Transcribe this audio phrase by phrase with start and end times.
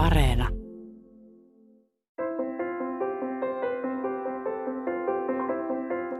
[0.00, 0.48] Areena.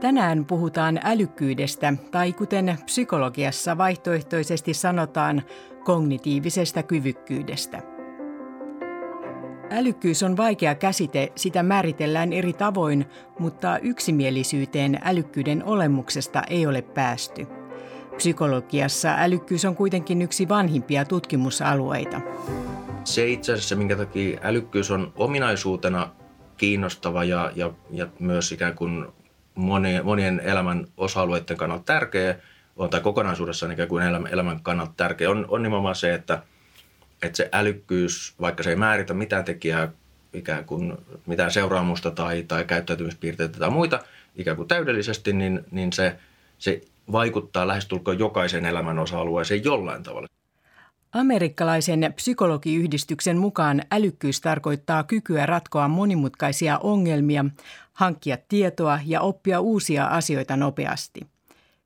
[0.00, 5.42] Tänään puhutaan älykkyydestä, tai kuten psykologiassa vaihtoehtoisesti sanotaan,
[5.84, 7.82] kognitiivisesta kyvykkyydestä.
[9.70, 13.06] Älykkyys on vaikea käsite, sitä määritellään eri tavoin,
[13.38, 17.46] mutta yksimielisyyteen älykkyyden olemuksesta ei ole päästy.
[18.16, 22.20] Psykologiassa älykkyys on kuitenkin yksi vanhimpia tutkimusalueita.
[23.10, 26.10] Se itse asiassa, minkä takia älykkyys on ominaisuutena
[26.56, 29.06] kiinnostava ja, ja, ja myös ikään kuin
[29.54, 32.36] monien, monien elämän osa-alueiden kannalta tärkeä,
[32.76, 36.42] on, tai kokonaisuudessaan ikään kuin elämän, elämän kannalta tärkeä, on, on nimenomaan se, että,
[37.22, 39.88] että se älykkyys, vaikka se ei määritä mitään tekijää,
[40.32, 43.98] ikään kuin mitään seuraamusta tai, tai käyttäytymispiirteitä tai muita
[44.36, 46.16] ikään kuin täydellisesti, niin, niin se,
[46.58, 46.80] se
[47.12, 50.28] vaikuttaa lähestulkoon jokaisen elämän osa-alueeseen jollain tavalla.
[51.12, 57.44] Amerikkalaisen psykologiyhdistyksen mukaan älykkyys tarkoittaa kykyä ratkoa monimutkaisia ongelmia,
[57.92, 61.20] hankkia tietoa ja oppia uusia asioita nopeasti.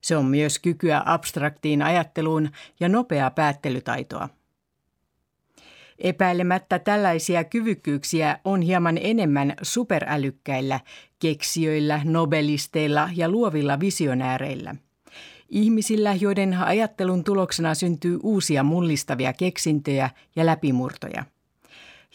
[0.01, 2.51] Se on myös kykyä abstraktiin ajatteluun
[2.81, 4.29] ja nopeaa päättelytaitoa.
[5.99, 10.81] Epäilemättä tällaisia kyvykkyyksiä on hieman enemmän superälykkäillä,
[11.19, 14.75] keksijöillä, nobelisteilla ja luovilla visionääreillä–
[15.55, 21.25] Ihmisillä, joiden ajattelun tuloksena syntyy uusia mullistavia keksintöjä ja läpimurtoja.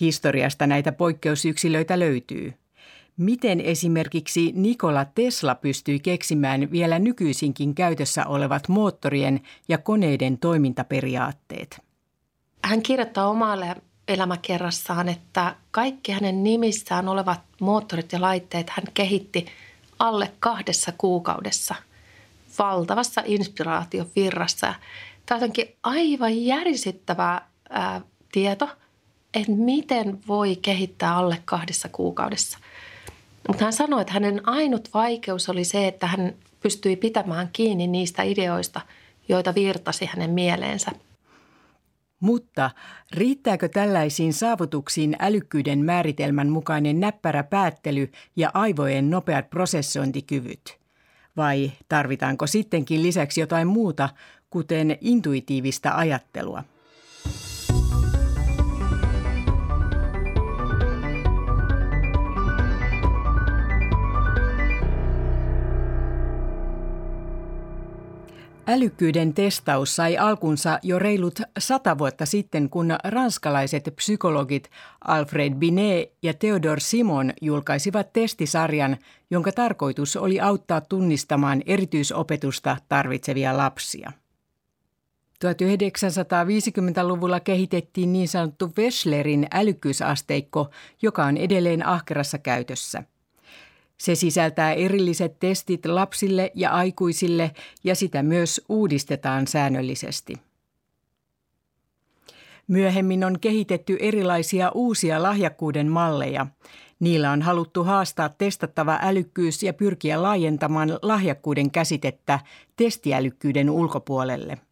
[0.01, 2.53] Historiasta näitä poikkeusyksilöitä löytyy.
[3.17, 11.81] Miten esimerkiksi Nikola Tesla pystyi keksimään vielä nykyisinkin käytössä olevat moottorien ja koneiden toimintaperiaatteet?
[12.63, 13.75] Hän kirjoittaa omalle
[14.07, 19.45] elämäkerrassaan, että kaikki hänen nimissään olevat moottorit ja laitteet hän kehitti
[19.99, 21.75] alle kahdessa kuukaudessa–
[22.59, 24.73] valtavassa inspiraatiovirrassa.
[25.25, 28.01] Tämä on jotenkin aivan järisyttävä ää,
[28.31, 28.69] tieto,
[29.33, 32.57] että miten voi kehittää alle kahdessa kuukaudessa.
[33.47, 38.23] Mutta hän sanoi, että hänen ainut vaikeus oli se, että hän pystyi pitämään kiinni niistä
[38.23, 38.81] ideoista,
[39.29, 40.91] joita virtasi hänen mieleensä.
[42.19, 42.71] Mutta
[43.13, 50.78] riittääkö tällaisiin saavutuksiin älykkyyden määritelmän mukainen näppärä päättely ja aivojen nopeat prosessointikyvyt?
[51.37, 54.09] Vai tarvitaanko sittenkin lisäksi jotain muuta,
[54.49, 56.63] kuten intuitiivista ajattelua?
[68.71, 74.69] Älykkyyden testaus sai alkunsa jo reilut sata vuotta sitten, kun ranskalaiset psykologit
[75.01, 78.97] Alfred Binet ja Theodor Simon julkaisivat testisarjan,
[79.29, 84.11] jonka tarkoitus oli auttaa tunnistamaan erityisopetusta tarvitsevia lapsia.
[85.45, 90.69] 1950-luvulla kehitettiin niin sanottu Wechslerin älykkyysasteikko,
[91.01, 93.03] joka on edelleen ahkerassa käytössä–
[94.01, 97.51] se sisältää erilliset testit lapsille ja aikuisille
[97.83, 100.35] ja sitä myös uudistetaan säännöllisesti.
[102.67, 106.47] Myöhemmin on kehitetty erilaisia uusia lahjakkuuden malleja.
[106.99, 112.39] Niillä on haluttu haastaa testattava älykkyys ja pyrkiä laajentamaan lahjakkuuden käsitettä
[112.75, 114.57] testiälykkyyden ulkopuolelle–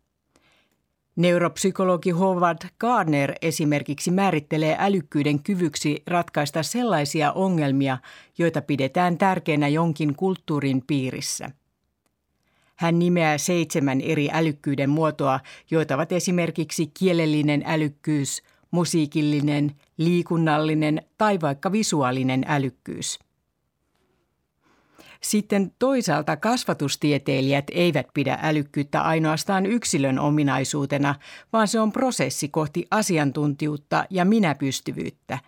[1.18, 7.98] Neuropsykologi Howard Gardner esimerkiksi määrittelee älykkyyden kyvyksi ratkaista sellaisia ongelmia,
[8.38, 11.52] joita pidetään tärkeinä jonkin kulttuurin piirissä.
[12.76, 15.40] Hän nimeää seitsemän eri älykkyyden muotoa,
[15.72, 23.20] joita ovat esimerkiksi kielellinen älykkyys, musiikillinen, liikunnallinen tai vaikka visuaalinen älykkyys–
[25.32, 31.16] sitten toisaalta kasvatustieteilijät eivät pidä älykkyyttä ainoastaan yksilön ominaisuutena,
[31.54, 35.40] vaan se on prosessi kohti asiantuntijuutta ja minäpystyvyyttä.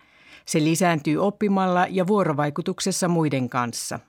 [0.46, 4.00] Se lisääntyy oppimalla ja vuorovaikutuksessa muiden kanssa.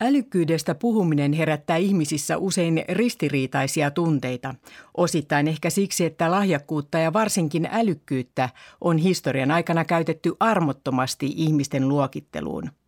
[0.00, 4.54] Älykkyydestä puhuminen herättää ihmisissä usein ristiriitaisia tunteita,
[4.96, 8.48] osittain ehkä siksi, että lahjakkuutta ja varsinkin älykkyyttä
[8.80, 12.70] on historian aikana käytetty armottomasti ihmisten luokitteluun–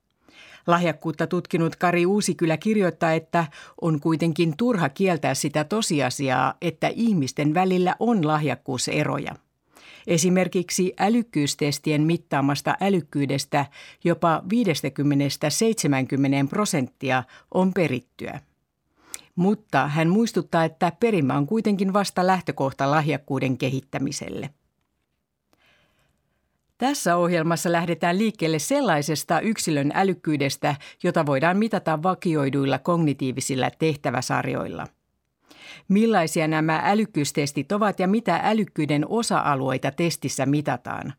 [0.66, 3.46] Lahjakkuutta tutkinut Kari Uusikylä kirjoittaa, että
[3.80, 9.34] on kuitenkin turha kieltää sitä tosiasiaa, että ihmisten välillä on lahjakkuuseroja.
[10.06, 13.66] Esimerkiksi älykkyystestien mittaamasta älykkyydestä
[14.04, 14.42] jopa
[16.44, 17.24] 50-70 prosenttia
[17.54, 18.40] on perittyä.
[19.36, 24.50] Mutta hän muistuttaa, että perimä on kuitenkin vasta lähtökohta lahjakkuuden kehittämiselle.
[26.84, 34.86] Tässä ohjelmassa lähdetään liikkeelle sellaisesta yksilön älykkyydestä, jota voidaan mitata vakioiduilla kognitiivisilla tehtäväsarjoilla.
[35.88, 41.12] Millaisia nämä älykkyystestit ovat ja mitä älykkyyden osa-alueita testissä mitataan?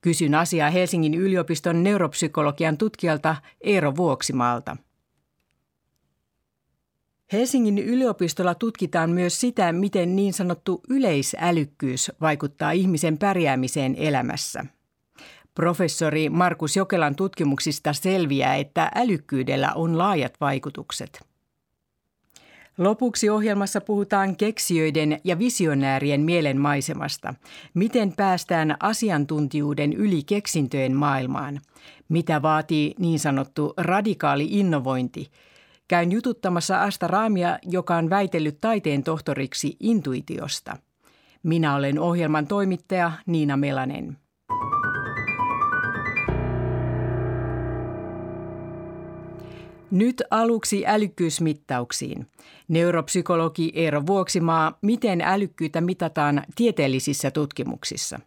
[0.00, 4.76] Kysyn asiaa Helsingin yliopiston neuropsykologian tutkijalta Eero Vuoksimaalta.
[7.32, 14.64] Helsingin yliopistolla tutkitaan myös sitä, miten niin sanottu yleisälykkyys vaikuttaa ihmisen pärjäämiseen elämässä.
[15.56, 21.20] Professori Markus Jokelan tutkimuksista selviää, että älykkyydellä on laajat vaikutukset.
[22.78, 27.34] Lopuksi ohjelmassa puhutaan keksijöiden ja visionäärien mielenmaisemasta.
[27.74, 31.60] Miten päästään asiantuntijuuden yli keksintöjen maailmaan?
[32.08, 35.30] Mitä vaatii niin sanottu radikaali innovointi?
[35.88, 40.76] Käyn jututtamassa Asta Raamia, joka on väitellyt taiteen tohtoriksi intuitiosta.
[41.42, 44.16] Minä olen ohjelman toimittaja Niina Melanen.
[49.90, 52.26] Nyt aluksi älykkyysmittauksiin.
[52.68, 58.20] Neuropsykologi Eero Vuoksimaa, miten älykkyyttä mitataan tieteellisissä tutkimuksissa?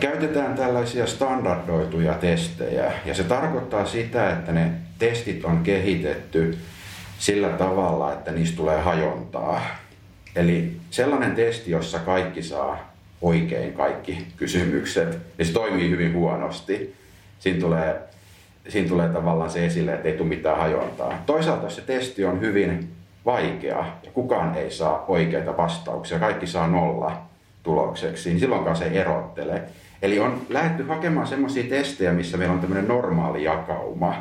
[0.00, 6.58] Käytetään tällaisia standardoituja testejä ja se tarkoittaa sitä, että ne testit on kehitetty
[7.18, 9.62] sillä tavalla, että niistä tulee hajontaa.
[10.36, 12.92] Eli sellainen testi, jossa kaikki saa
[13.22, 16.94] oikein kaikki kysymykset, niin se toimii hyvin huonosti.
[17.38, 18.00] Siinä tulee
[18.68, 21.22] siinä tulee tavallaan se esille, että ei tule mitään hajontaa.
[21.26, 22.88] Toisaalta se testi on hyvin
[23.24, 27.22] vaikea ja kukaan ei saa oikeita vastauksia, kaikki saa nolla
[27.62, 29.62] tulokseksi, niin silloinkaan se ei erottele.
[30.02, 34.14] Eli on lähdetty hakemaan semmoisia testejä, missä meillä on tämmöinen normaali jakauma.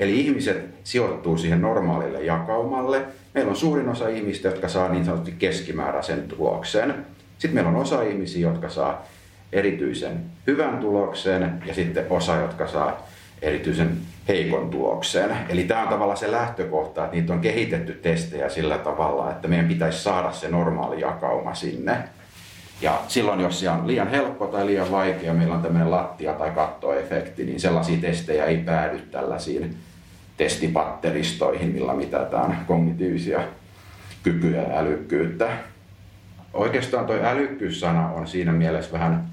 [0.00, 3.02] Eli ihmiset sijoittuu siihen normaalille jakaumalle.
[3.34, 6.94] Meillä on suurin osa ihmistä, jotka saa niin sanotusti keskimääräisen tuloksen.
[7.38, 9.06] Sitten meillä on osa ihmisiä, jotka saa
[9.52, 13.06] erityisen hyvän tuloksen ja sitten osa, jotka saa
[13.46, 13.98] erityisen
[14.28, 15.36] heikon tuloksen.
[15.48, 19.68] Eli tämä on tavallaan se lähtökohta, että niitä on kehitetty testejä sillä tavalla, että meidän
[19.68, 21.96] pitäisi saada se normaali jakauma sinne.
[22.80, 26.50] Ja silloin, jos se on liian helppo tai liian vaikea, meillä on tämmöinen lattia- tai
[26.50, 29.76] kattoefekti, niin sellaisia testejä ei päädy tällaisiin
[30.36, 33.40] testipatteristoihin, millä mitataan kognitiivisia
[34.22, 35.48] kykyjä ja älykkyyttä.
[36.54, 39.26] Oikeastaan tuo älykkyyssana on siinä mielessä vähän,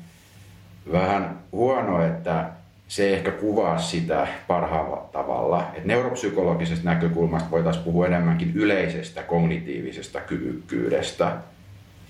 [0.91, 2.45] vähän huono, että
[2.93, 5.71] se ehkä kuvaa sitä parhaalla tavalla.
[5.73, 11.37] Et neuropsykologisesta näkökulmasta voitaisiin puhua enemmänkin yleisestä kognitiivisesta kyvykkyydestä,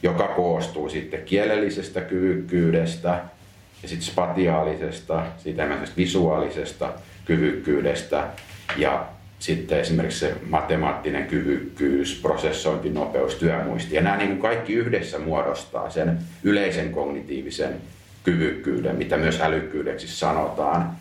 [0.04, 3.10] joka koostuu sitten kielellisestä kyvykkyydestä
[3.84, 6.90] ja sitten spatiaalisesta, siitä visuaalisesta
[7.26, 8.28] kyvykkyydestä
[8.78, 9.06] ja
[9.40, 13.96] sitten esimerkiksi se matemaattinen kyvykkyys, prosessointinopeus, työmuisti.
[13.96, 17.74] Ja nämä niin kuin kaikki yhdessä muodostaa sen yleisen kognitiivisen
[18.24, 20.96] kyvykkyyden, mitä myös älykkyydeksi sanotaan.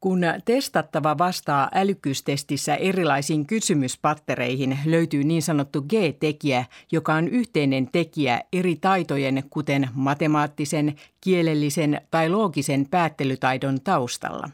[0.00, 8.76] Kun testattava vastaa älykkyystestissä erilaisiin kysymyspattereihin, löytyy niin sanottu G-tekijä, joka on yhteinen tekijä eri
[8.80, 14.50] taitojen, kuten matemaattisen, kielellisen tai loogisen päättelytaidon taustalla.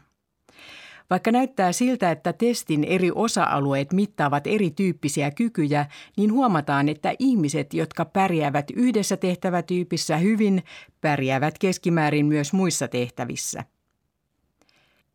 [1.09, 5.85] Vaikka näyttää siltä, että testin eri osa-alueet mittaavat erityyppisiä kykyjä,
[6.17, 10.63] niin huomataan, että ihmiset, jotka pärjäävät yhdessä tehtävätyypissä hyvin,
[11.01, 13.63] pärjäävät keskimäärin myös muissa tehtävissä.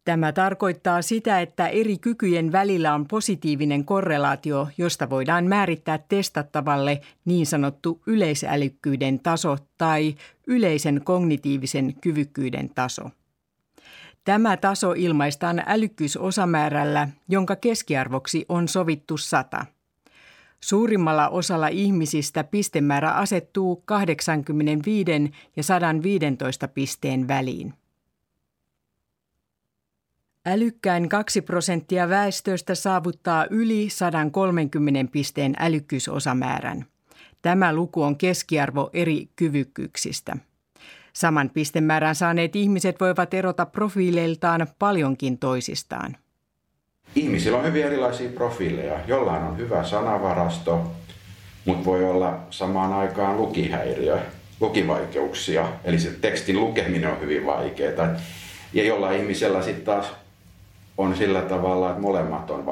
[0.04, 7.46] Tämä tarkoittaa sitä, että eri kykyjen välillä on positiivinen korrelaatio, josta voidaan määrittää testattavalle niin
[7.46, 10.14] sanottu yleisälykkyyden taso tai
[10.46, 13.10] yleisen kognitiivisen kyvykkyyden taso.
[14.28, 19.66] Tämä taso ilmaistaan älykkyysosamäärällä, jonka keskiarvoksi on sovittu 100.
[20.60, 25.10] Suurimmalla osalla ihmisistä pistemäärä asettuu 85
[25.56, 27.74] ja 115 pisteen väliin.
[30.46, 36.86] Älykkäin 2 prosenttia väestöstä saavuttaa yli 130 pisteen älykkyysosamäärän.
[37.42, 40.36] Tämä luku on keskiarvo eri kyvykkyyksistä.
[41.12, 46.16] Saman pistemäärän saaneet ihmiset voivat erota profiileiltaan paljonkin toisistaan.
[47.14, 49.00] Ihmisillä on hyvin erilaisia profiileja.
[49.06, 50.92] Jollain on hyvä sanavarasto,
[51.64, 54.18] mutta voi olla samaan aikaan lukihäiriö,
[54.60, 55.68] lukivaikeuksia.
[55.84, 58.08] Eli se tekstin lukeminen on hyvin vaikeaa.
[58.72, 60.06] Ja jollain ihmisellä sitten taas
[60.98, 62.66] on sillä tavalla, että molemmat on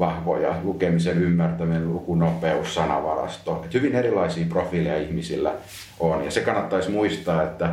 [0.00, 0.54] vahvoja.
[0.62, 3.60] Lukemisen ymmärtäminen, lukunopeus, sanavarasto.
[3.64, 5.52] Että hyvin erilaisia profiileja ihmisillä
[6.00, 6.24] on.
[6.24, 7.72] Ja se kannattaisi muistaa, että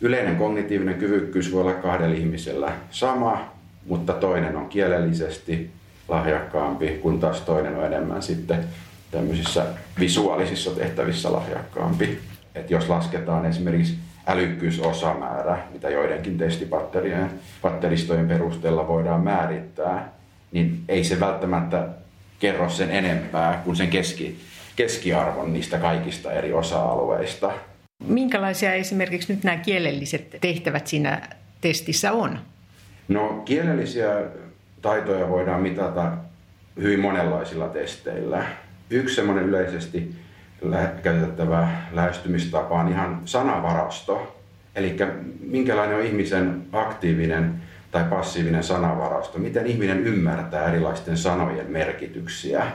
[0.00, 3.52] yleinen kognitiivinen kyvykkyys voi olla kahdella ihmisellä sama,
[3.86, 5.70] mutta toinen on kielellisesti
[6.08, 8.64] lahjakkaampi, kun taas toinen on enemmän sitten
[9.10, 9.66] tämmöisissä
[10.00, 12.18] visuaalisissa tehtävissä lahjakkaampi.
[12.54, 17.30] Et jos lasketaan esimerkiksi älykkyysosamäärä, mitä joidenkin testipatterien
[17.62, 20.19] patteristojen perusteella voidaan määrittää,
[20.52, 21.88] niin ei se välttämättä
[22.38, 24.38] kerro sen enempää kuin sen keski,
[24.76, 27.52] keskiarvon niistä kaikista eri osa-alueista.
[28.06, 31.20] Minkälaisia esimerkiksi nyt nämä kielelliset tehtävät siinä
[31.60, 32.38] testissä on?
[33.08, 34.22] No kielellisiä
[34.82, 36.12] taitoja voidaan mitata
[36.80, 38.44] hyvin monenlaisilla testeillä.
[38.90, 40.14] Yksi semmoinen yleisesti
[41.02, 44.36] käytettävä lähestymistapa on ihan sanavarasto.
[44.74, 44.96] Eli
[45.40, 52.66] minkälainen on ihmisen aktiivinen tai passiivinen sanavarasto, miten ihminen ymmärtää erilaisten sanojen merkityksiä.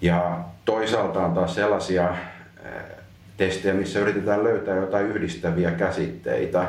[0.00, 2.10] Ja toisaalta on taas sellaisia
[2.64, 2.72] eh,
[3.36, 6.68] testejä, missä yritetään löytää jotain yhdistäviä käsitteitä,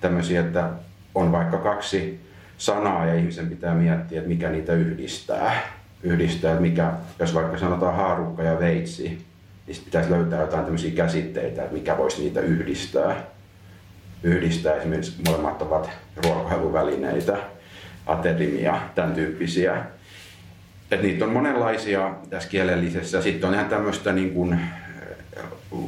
[0.00, 0.70] tämmöisiä, että
[1.14, 2.26] on vaikka kaksi
[2.58, 5.62] sanaa ja ihmisen pitää miettiä, että mikä niitä yhdistää.
[6.02, 9.26] Yhdistää, että mikä, jos vaikka sanotaan haarukka ja veitsi,
[9.66, 13.35] niin pitäisi löytää jotain tämmöisiä käsitteitä, että mikä voisi niitä yhdistää.
[14.22, 17.36] Yhdistää esimerkiksi molemmat ovat ruokailuvälineitä,
[18.06, 19.84] aterimia, tämän tyyppisiä.
[20.90, 23.22] Et niitä on monenlaisia tässä kielellisessä.
[23.22, 24.60] Sitten on ihan tämmöistä niin kuin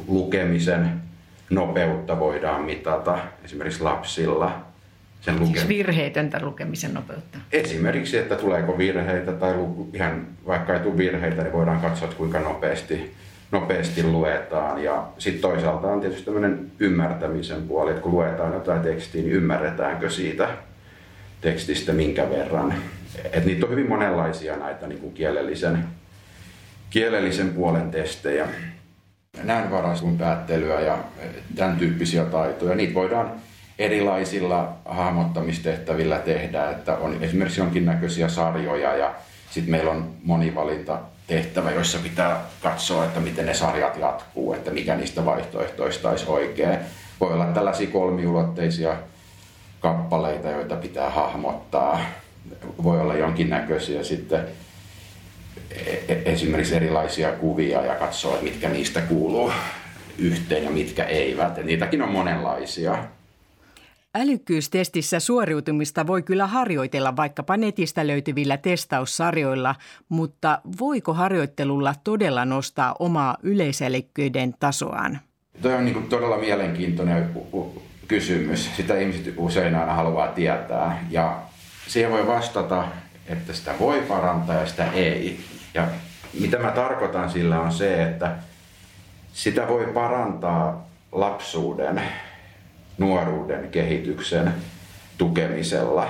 [0.07, 1.01] lukemisen
[1.49, 4.65] nopeutta voidaan mitata esimerkiksi lapsilla.
[5.21, 7.37] Sen luke- siis virheetöntä lukemisen nopeutta?
[7.51, 9.53] Esimerkiksi, että tuleeko virheitä tai
[9.93, 13.13] ihan vaikka ei tule virheitä, niin voidaan katsoa, kuinka nopeasti,
[13.51, 14.83] nopeasti luetaan.
[14.83, 20.09] Ja sitten toisaalta on tietysti tämmöinen ymmärtämisen puoli, että kun luetaan jotain tekstiä, niin ymmärretäänkö
[20.09, 20.49] siitä
[21.41, 22.73] tekstistä minkä verran.
[23.33, 25.85] Et niitä on hyvin monenlaisia näitä niin kuin kielellisen,
[26.89, 28.47] kielellisen puolen testejä
[29.43, 30.97] näönvaraisuun päättelyä ja
[31.55, 32.75] tämän tyyppisiä taitoja.
[32.75, 33.31] Niitä voidaan
[33.79, 39.15] erilaisilla hahmottamistehtävillä tehdä, että on esimerkiksi jonkinnäköisiä sarjoja ja
[39.51, 44.95] sitten meillä on monivalinta tehtävä, jossa pitää katsoa, että miten ne sarjat jatkuu, että mikä
[44.95, 46.79] niistä vaihtoehtoista olisi oikein.
[47.19, 48.95] Voi olla tällaisia kolmiulotteisia
[49.79, 52.01] kappaleita, joita pitää hahmottaa.
[52.83, 54.47] Voi olla jonkinnäköisiä sitten
[55.71, 59.51] E-, e-, esimerkiksi erilaisia kuvia ja katsoa, mitkä niistä kuuluu
[60.17, 61.57] yhteen ja mitkä eivät.
[61.57, 63.03] Ja niitäkin on monenlaisia.
[64.15, 69.75] Älykkyystestissä suoriutumista voi kyllä harjoitella vaikkapa netistä löytyvillä testaussarjoilla,
[70.09, 75.19] mutta voiko harjoittelulla todella nostaa omaa yleisälykkyyden tasoaan?
[75.61, 77.29] Tuo on niin todella mielenkiintoinen
[78.07, 78.69] kysymys.
[78.75, 81.05] Sitä ihmiset usein aina haluaa tietää.
[81.09, 81.39] Ja
[81.87, 82.87] siihen voi vastata,
[83.27, 85.39] että sitä voi parantaa ja sitä ei.
[85.73, 85.87] Ja
[86.39, 88.35] mitä mä tarkoitan sillä on se, että
[89.33, 92.01] sitä voi parantaa lapsuuden,
[92.99, 94.53] nuoruuden kehityksen
[95.17, 96.07] tukemisella.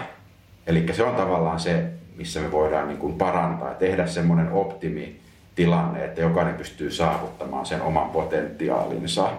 [0.68, 1.86] Eli se on tavallaan se,
[2.18, 8.10] missä me voidaan niin kuin parantaa tehdä semmoinen optimitilanne, että jokainen pystyy saavuttamaan sen oman
[8.10, 9.30] potentiaalinsa.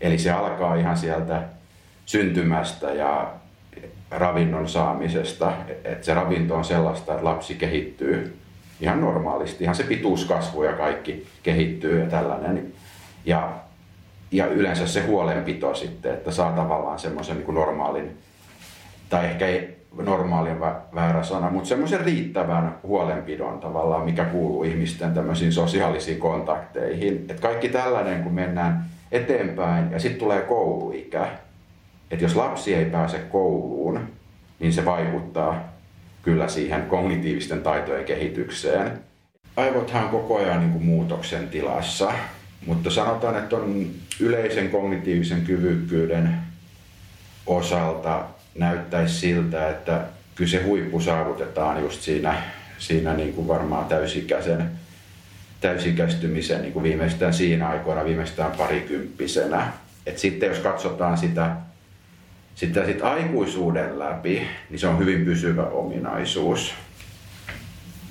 [0.00, 1.42] Eli se alkaa ihan sieltä
[2.06, 3.30] syntymästä ja
[4.10, 5.52] ravinnon saamisesta,
[5.84, 8.36] että se ravinto on sellaista, että lapsi kehittyy
[8.80, 12.72] ihan normaalisti, ihan se pituuskasvu ja kaikki kehittyy ja tällainen.
[13.24, 13.52] Ja,
[14.32, 18.18] ja yleensä se huolenpito sitten, että saa tavallaan semmoisen niin normaalin,
[19.08, 20.60] tai ehkä ei normaalin
[20.94, 27.14] väärä sana, mutta semmoisen riittävän huolenpidon tavallaan, mikä kuuluu ihmisten tämmöisiin sosiaalisiin kontakteihin.
[27.16, 31.28] Että kaikki tällainen, kun mennään eteenpäin ja sitten tulee kouluikä,
[32.10, 34.00] että jos lapsi ei pääse kouluun,
[34.58, 35.72] niin se vaikuttaa
[36.22, 39.00] kyllä siihen kognitiivisten taitojen kehitykseen.
[39.56, 42.12] Aivothan on koko ajan niin kuin muutoksen tilassa,
[42.66, 43.90] mutta sanotaan, että on
[44.20, 46.34] yleisen kognitiivisen kyvykkyyden
[47.46, 48.24] osalta
[48.54, 52.42] näyttäisi siltä, että kyllä se huippu saavutetaan just siinä,
[52.78, 54.70] siinä niin kuin varmaan täysikäisen,
[55.60, 59.72] täysikäistymisen niin kuin viimeistään siinä aikoina, viimeistään parikymppisenä.
[60.06, 61.56] Et sitten jos katsotaan sitä
[62.60, 66.74] sitten sit aikuisuuden läpi, niin se on hyvin pysyvä ominaisuus.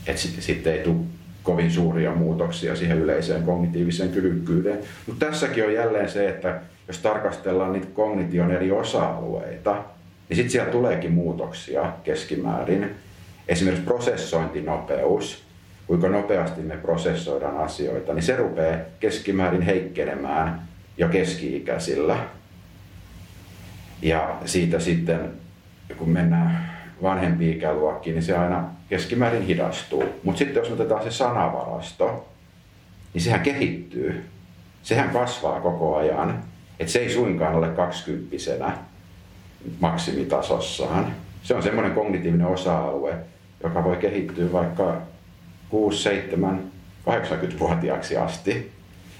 [0.07, 1.05] Että sitten sit ei tule
[1.49, 4.79] kovin suuria muutoksia siihen yleiseen kognitiiviseen kyvykkyyteen.
[5.07, 9.83] Mutta tässäkin on jälleen se, että jos tarkastellaan niitä kognition eri osa-alueita,
[10.29, 12.89] niin sitten siellä tuleekin muutoksia keskimäärin.
[13.47, 15.43] Esimerkiksi prosessointinopeus,
[15.87, 20.61] kuinka nopeasti me prosessoidaan asioita, niin se rupeaa keskimäärin heikkenemään
[20.97, 22.17] jo keski-ikäisillä
[24.01, 25.19] ja siitä sitten,
[25.97, 26.68] kun mennään
[27.03, 30.03] vanhempiin ikäluokkiin, niin se aina keskimäärin hidastuu.
[30.23, 32.27] Mutta sitten jos otetaan se sanavarasto,
[33.13, 34.25] niin sehän kehittyy.
[34.83, 36.43] Sehän kasvaa koko ajan.
[36.79, 38.77] Et se ei suinkaan ole kaksikymppisenä
[39.79, 41.13] maksimitasossaan.
[41.43, 43.15] Se on semmoinen kognitiivinen osa-alue,
[43.63, 44.97] joka voi kehittyä vaikka
[45.69, 46.63] 6, 7,
[47.09, 48.71] 80-vuotiaaksi asti.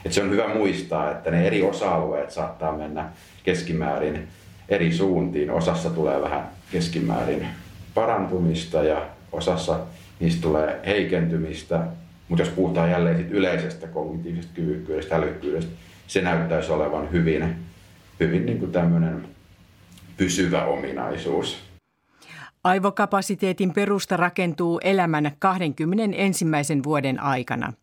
[0.05, 3.09] Et se on hyvä muistaa, että ne eri osa-alueet saattaa mennä
[3.43, 4.27] keskimäärin
[4.69, 5.51] eri suuntiin.
[5.51, 7.47] Osassa tulee vähän keskimäärin
[7.93, 9.79] parantumista ja osassa
[10.19, 11.87] niistä tulee heikentymistä.
[12.29, 15.71] Mutta jos puhutaan jälleen sit yleisestä kognitiivisesta kyvykkyydestä, älykkyydestä,
[16.07, 17.55] se näyttäisi olevan hyvin,
[18.19, 19.27] hyvin niin kuin tämmöinen
[20.17, 21.57] pysyvä ominaisuus.
[22.63, 26.45] Aivokapasiteetin perusta rakentuu elämän 21.
[26.83, 27.73] vuoden aikana.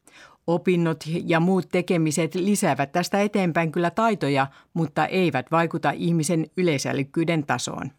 [0.46, 7.90] Opinnot ja muut tekemiset lisäävät tästä eteenpäin kyllä taitoja, mutta eivät vaikuta ihmisen yleisälykkyyden tasoon.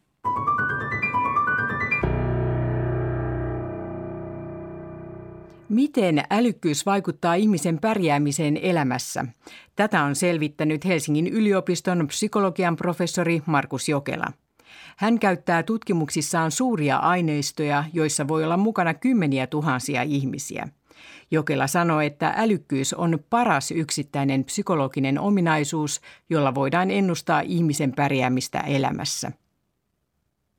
[5.70, 9.26] Miten älykkyys vaikuttaa ihmisen pärjäämiseen elämässä?
[9.76, 14.26] Tätä on selvittänyt Helsingin yliopiston psykologian professori Markus Jokela.
[14.98, 20.68] Hän käyttää tutkimuksissaan suuria aineistoja, joissa voi olla mukana kymmeniä tuhansia ihmisiä.
[21.32, 29.32] Jokela sanoi, että älykkyys on paras yksittäinen psykologinen ominaisuus, jolla voidaan ennustaa ihmisen pärjäämistä elämässä.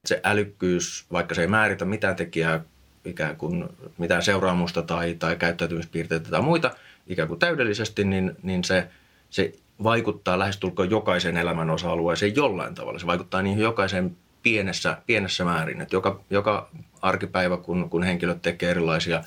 [0.05, 2.65] Se älykkyys, vaikka se ei määritä mitään tekijää
[3.05, 6.71] ikään kuin mitään seuraamusta tai, tai käyttäytymispiirteitä tai muita
[7.07, 8.89] ikään kuin täydellisesti, niin, niin se,
[9.31, 9.53] se
[9.83, 12.99] vaikuttaa lähestulkoon jokaisen elämän osa-alueeseen jollain tavalla.
[12.99, 15.81] Se vaikuttaa niihin jokaisen pienessä, pienessä määrin.
[15.81, 16.71] Että joka, joka
[17.03, 19.25] arkipäivä, kun, kun henkilöt tekee erilaisia,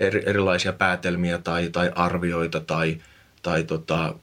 [0.00, 2.98] eri, erilaisia päätelmiä tai, tai arvioita tai,
[3.42, 4.14] tai tota,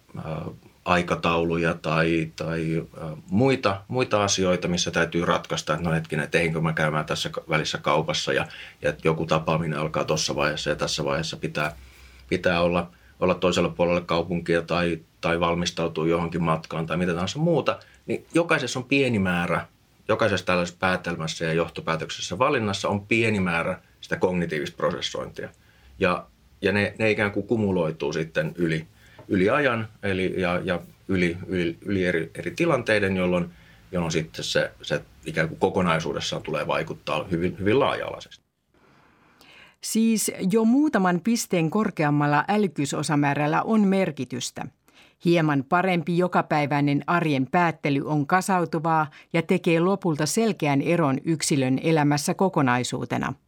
[0.86, 2.84] aikatauluja tai, tai
[3.30, 8.34] muita, muita asioita, missä täytyy ratkaista, että no hetkinen, että mä käymään tässä välissä kaupassa
[8.34, 8.48] ja,
[8.82, 11.76] ja joku tapaaminen alkaa tuossa vaiheessa ja tässä vaiheessa pitää,
[12.30, 17.80] pitää olla, olla toisella puolella kaupunkia tai, tai valmistautua johonkin matkaan tai mitä tahansa muuta,
[18.06, 19.68] niin jokaisessa on pieni määrä,
[20.08, 25.50] jokaisessa tällaisessa päätelmässä ja johtopäätöksessä valinnassa on pieni määrä sitä kognitiivista prosessointia.
[26.00, 26.26] Ja,
[26.62, 28.88] ja ne, ne ikään kuin kumuloituu sitten yli,
[29.28, 33.50] yli ajan eli, ja, ja yli, yli, yli eri, eri tilanteiden, jolloin,
[33.92, 38.46] jolloin sitten se, se ikään kuin kokonaisuudessaan tulee vaikuttaa hyvin, hyvin laaja-alaisesti.
[39.84, 44.66] Siis jo muutaman pisteen korkeammalla älykkyysosamäärällä on merkitystä.
[45.26, 53.34] Hieman parempi jokapäiväinen arjen päättely on kasautuvaa ja tekee lopulta selkeän eron yksilön elämässä kokonaisuutena–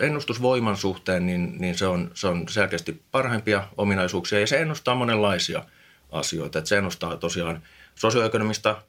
[0.00, 5.64] ennustusvoiman suhteen, niin, niin se, on, se on selkeästi parhaimpia ominaisuuksia ja se ennustaa monenlaisia
[6.12, 6.58] asioita.
[6.58, 7.62] Että se ennustaa tosiaan
[7.94, 8.82] sosioekonomista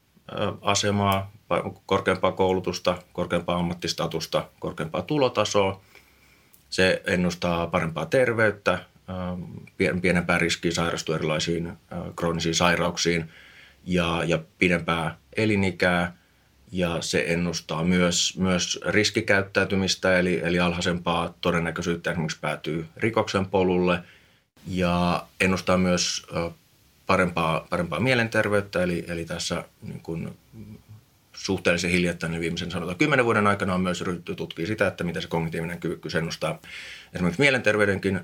[0.60, 1.32] asemaa,
[1.86, 5.80] korkeampaa koulutusta, korkeampaa ammattistatusta, korkeampaa tulotasoa.
[6.70, 8.78] Se ennustaa parempaa terveyttä,
[10.02, 11.72] pienempää riskiä sairastua erilaisiin
[12.16, 13.30] kroonisiin sairauksiin
[13.84, 16.12] ja, ja pidempää elinikää–
[16.72, 23.98] ja se ennustaa myös, myös riskikäyttäytymistä, eli, eli alhaisempaa todennäköisyyttä esimerkiksi päätyy rikoksen polulle.
[24.66, 26.26] Ja ennustaa myös
[27.06, 30.38] parempaa, parempaa mielenterveyttä, eli, eli tässä niin kuin
[31.32, 35.22] suhteellisen hiljattain, niin viimeisen sanotaan kymmenen vuoden aikana on myös ryhdytty tutkia sitä, että miten
[35.22, 36.60] se kognitiivinen kyvykkyys ennustaa.
[37.14, 38.20] Esimerkiksi mielenterveydenkin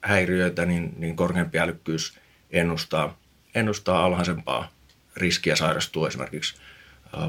[0.00, 2.18] häiriöitä, niin, niin korkeampi älykkyys
[2.50, 3.18] ennustaa,
[3.54, 4.70] ennustaa alhaisempaa
[5.16, 6.54] riskiä sairastua esimerkiksi–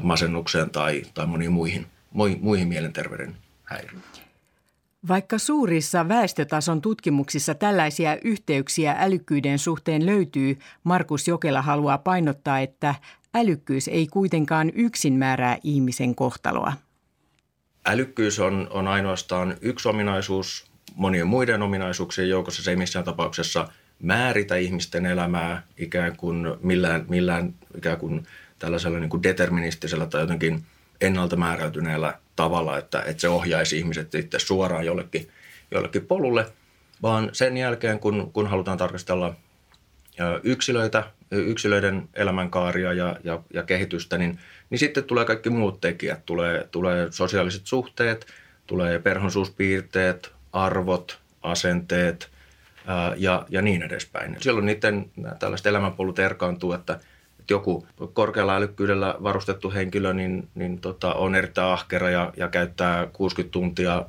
[0.02, 1.86] masennukseen tai, tai moniin muihin,
[2.40, 4.02] muihin mielenterveyden häiriöihin.
[5.08, 12.94] Vaikka suurissa väestötason tutkimuksissa tällaisia yhteyksiä älykkyyden suhteen löytyy, Markus Jokela haluaa painottaa, että
[13.34, 16.72] älykkyys ei kuitenkaan yksin määrää ihmisen kohtaloa.
[17.86, 22.62] Älykkyys on, on ainoastaan yksi ominaisuus monien muiden ominaisuuksien joukossa.
[22.62, 23.68] Se ei missään tapauksessa
[24.02, 28.26] määritä ihmisten elämää ikään kuin millään, millään ikään kuin
[28.62, 30.64] tällaisella niin kuin deterministisellä tai jotenkin
[31.00, 35.28] ennalta määräytyneellä tavalla, että, että se ohjaisi ihmiset sitten suoraan jollekin,
[35.70, 36.46] jollekin polulle,
[37.02, 39.34] vaan sen jälkeen, kun, kun halutaan tarkastella
[40.42, 44.38] yksilöitä, yksilöiden elämänkaaria ja, ja, ja kehitystä, niin,
[44.70, 46.26] niin sitten tulee kaikki muut tekijät.
[46.26, 48.26] Tulee, tulee sosiaaliset suhteet,
[48.66, 52.30] tulee perhonsuuspiirteet, arvot, asenteet
[53.16, 54.36] ja, ja niin edespäin.
[54.40, 57.00] Silloin niiden tällaiset elämänpolut erkaantuu, että–
[57.42, 63.06] että joku korkealla älykkyydellä varustettu henkilö niin, niin tota, on erittäin ahkera ja, ja käyttää
[63.06, 64.04] 60 tuntia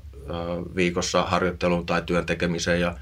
[0.76, 2.96] viikossa harjoitteluun tai työn tekemiseen ja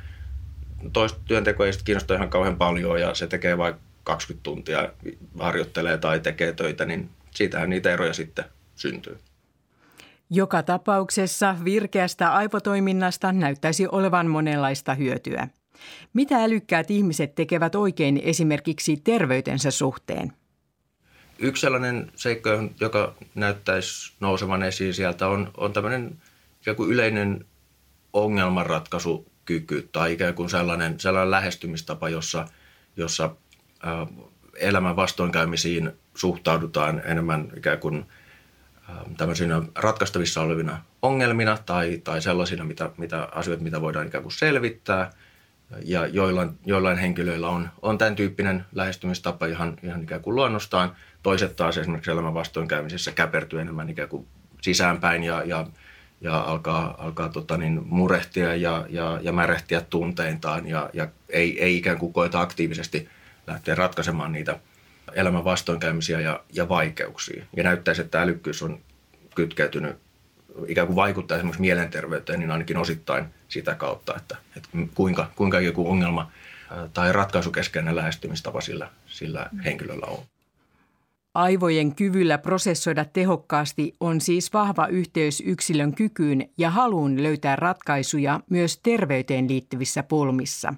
[0.93, 4.89] toista työntekoa ei kiinnosta ihan kauhean paljon ja se tekee vain 20 tuntia,
[5.39, 9.17] harjoittelee tai tekee töitä, niin siitähän niitä eroja sitten syntyy.
[10.29, 15.47] Joka tapauksessa virkeästä aivotoiminnasta näyttäisi olevan monenlaista hyötyä.
[16.13, 20.33] Mitä älykkäät ihmiset tekevät oikein esimerkiksi terveytensä suhteen?
[21.39, 26.21] Yksi sellainen seikka, joka näyttäisi nousevan esiin sieltä, on, on tämmöinen
[26.61, 27.45] ikään kuin yleinen
[28.13, 32.47] ongelmanratkaisukyky tai ikään kuin sellainen, sellainen lähestymistapa, jossa,
[32.97, 33.35] jossa
[33.85, 34.07] ä,
[34.55, 38.05] elämän vastoinkäymisiin suhtaudutaan enemmän ikään kuin
[38.89, 44.33] ä, tämmöisinä ratkaistavissa olevina ongelmina tai, tai sellaisina mitä, mitä asioita, mitä voidaan ikään kuin
[44.33, 45.09] selvittää–
[45.85, 50.95] ja joillain, joillain henkilöillä on, on tämän tyyppinen lähestymistapa ihan, ihan ikään kuin luonnostaan.
[51.23, 54.27] Toiset taas esimerkiksi elämän vastoinkäymisessä käpertyy enemmän ikään kuin
[54.61, 55.67] sisäänpäin ja, ja,
[56.21, 61.77] ja alkaa, alkaa tota niin, murehtia ja, ja, ja märehtiä tunteintaan ja, ja ei, ei
[61.77, 63.09] ikään kuin koeta aktiivisesti
[63.47, 64.59] lähteä ratkaisemaan niitä
[65.13, 67.45] elämän vastoinkäymisiä ja, ja vaikeuksia.
[67.57, 68.79] Ja näyttäisi, että älykkyys on
[69.35, 69.95] kytkeytynyt
[70.67, 75.89] ikään kuin vaikuttaa esimerkiksi mielenterveyteen, niin ainakin osittain sitä kautta, että, että kuinka, kuinka joku
[75.89, 76.31] ongelma
[76.93, 80.23] tai ratkaisukeskeinen lähestymistapa sillä, sillä henkilöllä on.
[81.33, 88.77] Aivojen kyvyllä prosessoida tehokkaasti on siis vahva yhteys yksilön kykyyn ja haluun löytää ratkaisuja myös
[88.77, 90.73] terveyteen liittyvissä pulmissa.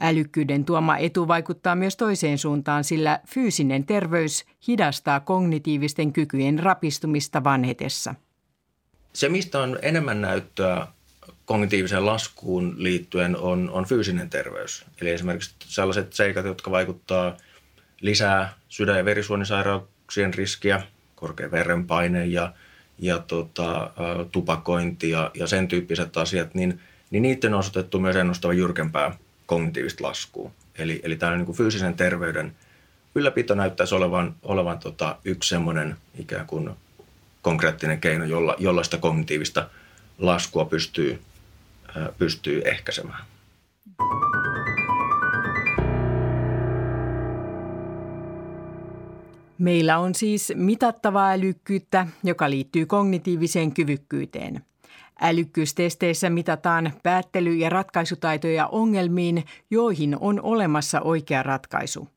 [0.00, 8.14] Älykkyyden tuoma etu vaikuttaa myös toiseen suuntaan, sillä fyysinen terveys hidastaa kognitiivisten kykyjen rapistumista vanhetessa.
[9.12, 10.86] Se, mistä on enemmän näyttöä
[11.46, 14.84] kognitiiviseen laskuun liittyen, on, on fyysinen terveys.
[15.00, 17.36] Eli esimerkiksi sellaiset seikat, jotka vaikuttaa
[18.00, 20.82] lisää sydän- ja verisuonisairauksien riskiä,
[21.14, 22.52] korkea verenpaine ja,
[22.98, 23.90] ja tota,
[24.32, 30.04] tupakointi ja, ja sen tyyppiset asiat, niin, niin niiden on osoitettu myös ennustava jyrkempää kognitiivista
[30.04, 30.50] laskua.
[30.78, 32.52] Eli, eli tämä niin fyysisen terveyden
[33.14, 36.70] ylläpito näyttäisi olevan, olevan tota, yksi semmoinen ikään kuin
[37.42, 39.68] konkreettinen keino, jolla, jolla sitä kognitiivista
[40.18, 41.20] laskua pystyy,
[42.18, 43.24] pystyy ehkäisemään.
[49.58, 54.64] Meillä on siis mitattavaa älykkyyttä, joka liittyy kognitiiviseen kyvykkyyteen.
[55.20, 62.08] Älykkyystesteissä mitataan päättely- ja ratkaisutaitoja ongelmiin, joihin on olemassa oikea ratkaisu.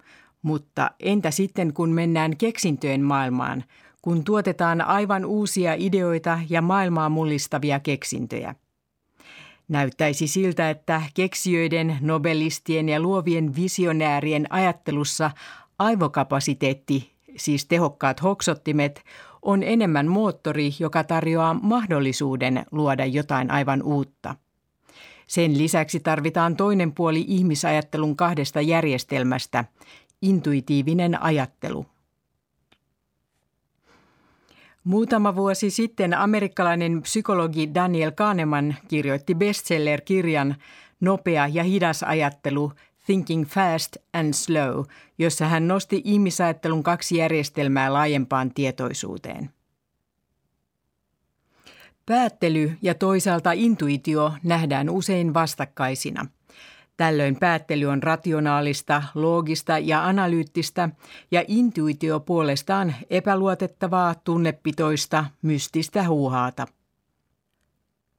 [0.41, 3.63] Mutta entä sitten, kun mennään keksintöjen maailmaan,
[4.01, 8.55] kun tuotetaan aivan uusia ideoita ja maailmaa mullistavia keksintöjä?
[9.67, 15.32] Näyttäisi siltä, että keksijöiden, nobelistien ja luovien visionäärien ajattelussa
[15.80, 19.04] aivokapasiteetti, siis tehokkaat hoksottimet,
[19.41, 24.36] on enemmän moottori, joka tarjoaa mahdollisuuden luoda jotain aivan uutta.
[25.28, 29.65] Sen lisäksi tarvitaan toinen puoli ihmisajattelun kahdesta järjestelmästä,
[30.21, 31.86] intuitiivinen ajattelu.
[34.86, 40.56] Muutama vuosi sitten amerikkalainen psykologi Daniel Kahneman kirjoitti bestseller-kirjan
[41.00, 42.71] Nopea ja hidas ajattelu
[43.06, 44.84] Thinking Fast and Slow,
[45.17, 49.50] jossa hän nosti ihmisajattelun kaksi järjestelmää laajempaan tietoisuuteen.
[52.06, 56.26] Päättely ja toisaalta intuitio nähdään usein vastakkaisina.
[56.97, 60.89] Tällöin päättely on rationaalista, loogista ja analyyttistä
[61.31, 66.67] ja intuitio puolestaan epäluotettavaa, tunnepitoista, mystistä huuhaata.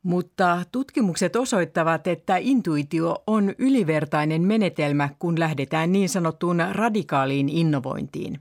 [0.03, 8.41] Mutta tutkimukset osoittavat, että intuitio on ylivertainen menetelmä, kun lähdetään niin sanottuun radikaaliin innovointiin.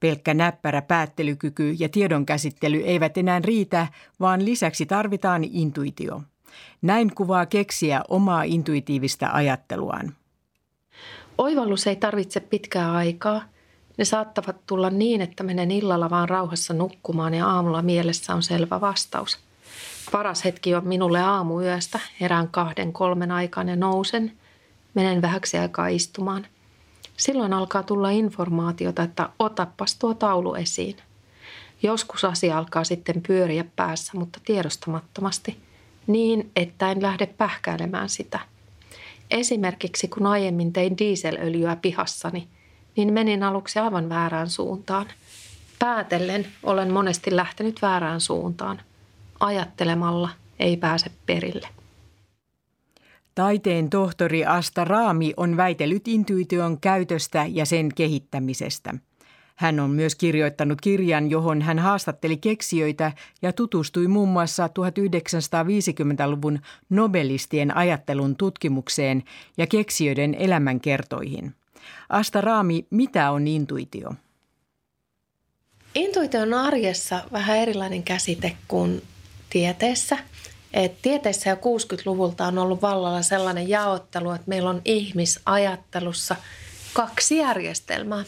[0.00, 3.86] Pelkkä näppärä päättelykyky ja tiedonkäsittely eivät enää riitä,
[4.20, 6.22] vaan lisäksi tarvitaan intuitio.
[6.82, 10.14] Näin kuvaa keksiä omaa intuitiivista ajatteluaan.
[11.38, 13.42] Oivallus ei tarvitse pitkää aikaa.
[13.98, 18.80] Ne saattavat tulla niin, että menen illalla vaan rauhassa nukkumaan ja aamulla mielessä on selvä
[18.80, 19.38] vastaus–
[20.12, 22.00] Paras hetki on minulle aamuyöstä.
[22.20, 24.32] Herään kahden kolmen aikaan ja nousen.
[24.94, 26.46] Menen vähäksi aikaa istumaan.
[27.16, 30.96] Silloin alkaa tulla informaatiota, että otappas tuo taulu esiin.
[31.82, 35.56] Joskus asia alkaa sitten pyöriä päässä, mutta tiedostamattomasti,
[36.06, 38.38] niin että en lähde pähkäilemään sitä.
[39.30, 42.48] Esimerkiksi kun aiemmin tein dieselöljyä pihassani,
[42.96, 45.06] niin menin aluksi aivan väärään suuntaan.
[45.78, 48.80] Päätellen olen monesti lähtenyt väärään suuntaan–
[49.40, 51.68] ajattelemalla ei pääse perille.
[53.34, 58.94] Taiteen tohtori Asta Raami on väitellyt intuition käytöstä ja sen kehittämisestä.
[59.56, 66.58] Hän on myös kirjoittanut kirjan, johon hän haastatteli keksijöitä ja tutustui muun muassa 1950-luvun
[66.90, 69.24] nobelistien ajattelun tutkimukseen
[69.56, 71.54] ja keksijöiden elämänkertoihin.
[72.08, 74.14] Asta Raami, mitä on intuitio?
[75.94, 79.02] Intuitio on arjessa vähän erilainen käsite kuin
[79.50, 80.18] tieteessä.
[80.74, 86.36] Et tieteessä jo 60-luvulta on ollut vallalla sellainen jaottelu, että meillä on ihmisajattelussa
[86.92, 88.24] kaksi järjestelmää.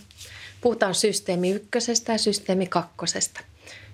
[0.61, 3.40] Puhutaan systeemi ykkösestä ja systeemi kakkosesta.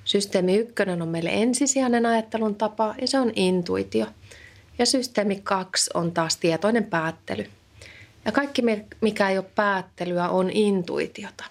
[0.04, 4.06] Systeemi ykkönen on meille ensisijainen ajattelun tapa ja se on intuitio.
[4.78, 7.46] Ja systeemi kaksi on taas tietoinen päättely.
[8.24, 8.62] Ja kaikki,
[9.00, 11.44] mikä ei ole päättelyä, on intuitiota.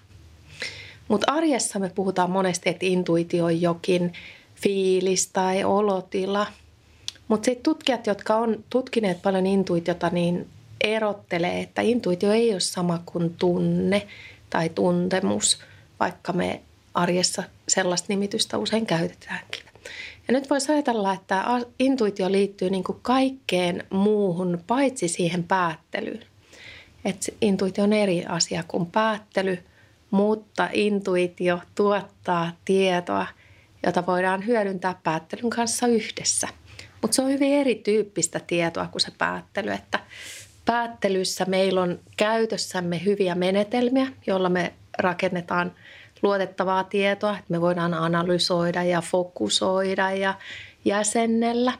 [1.07, 4.13] Mutta arjessa me puhutaan monesti, että intuitio on jokin
[4.55, 6.47] fiilis tai olotila.
[7.27, 10.47] Mutta sitten tutkijat, jotka on tutkineet paljon intuitiota, niin
[10.81, 14.07] erottelee, että intuitio ei ole sama kuin tunne
[14.53, 15.59] tai tuntemus,
[15.99, 16.61] vaikka me
[16.93, 19.63] arjessa sellaista nimitystä usein käytetäänkin.
[20.27, 21.45] Ja nyt voisi ajatella, että
[21.79, 26.25] intuitio liittyy niin kuin kaikkeen muuhun paitsi siihen päättelyyn.
[27.05, 29.63] Että intuitio on eri asia kuin päättely,
[30.11, 33.27] mutta intuitio tuottaa tietoa,
[33.85, 36.47] jota voidaan hyödyntää päättelyn kanssa yhdessä.
[37.01, 39.99] Mutta se on hyvin erityyppistä tietoa kuin se päättely, että
[40.65, 45.71] päättelyssä meillä on käytössämme hyviä menetelmiä, joilla me rakennetaan
[46.21, 50.33] luotettavaa tietoa, että me voidaan analysoida ja fokusoida ja
[50.85, 51.73] jäsennellä.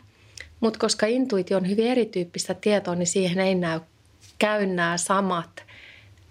[0.60, 3.80] Mutta koska intuitio on hyvin erityyppistä tietoa, niin siihen ei näy
[4.39, 5.63] käy nämä samat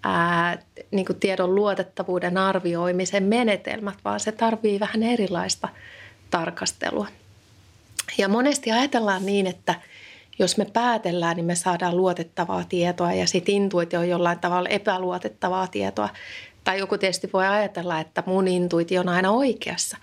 [0.03, 0.57] ää,
[0.91, 5.69] niin kuin tiedon luotettavuuden arvioimisen menetelmät, vaan se tarvii vähän erilaista
[6.31, 7.07] tarkastelua.
[8.17, 9.75] Ja monesti ajatellaan niin, että
[10.39, 15.67] jos me päätellään, niin me saadaan luotettavaa tietoa ja sitten intuitio on jollain tavalla epäluotettavaa
[15.67, 16.09] tietoa.
[16.63, 19.97] Tai joku tietysti voi ajatella, että mun intuitio on aina oikeassa.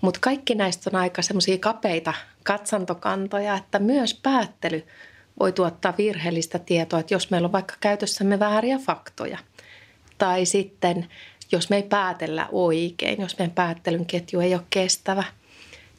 [0.00, 4.86] Mutta kaikki näistä on aika semmoisia kapeita katsantokantoja, että myös päättely
[5.40, 9.38] voi tuottaa virheellistä tietoa, että jos meillä on vaikka käytössämme vääriä faktoja.
[10.18, 11.08] Tai sitten,
[11.52, 15.24] jos me ei päätellä oikein, jos meidän päättelyn ketju ei ole kestävä.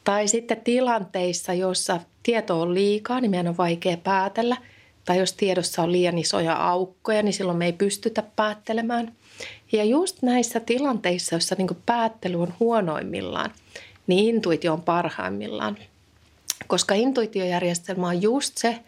[0.08, 4.56] Tai sitten tilanteissa, joissa tieto on liikaa, niin meidän on vaikea päätellä.
[5.04, 9.14] Tai jos tiedossa on liian isoja aukkoja, niin silloin me ei pystytä päättelemään.
[9.72, 13.50] Ja just näissä tilanteissa, joissa niin päättely on huonoimmillaan,
[14.06, 15.78] niin intuitio on parhaimmillaan.
[16.66, 18.78] Koska intuitiojärjestelmä on just se,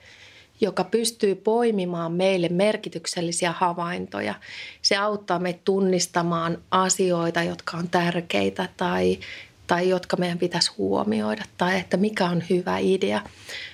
[0.60, 4.34] joka pystyy poimimaan meille merkityksellisiä havaintoja.
[4.82, 9.18] Se auttaa meitä tunnistamaan asioita, jotka on tärkeitä tai,
[9.70, 13.20] tai jotka meidän pitäisi huomioida tai että mikä on hyvä idea.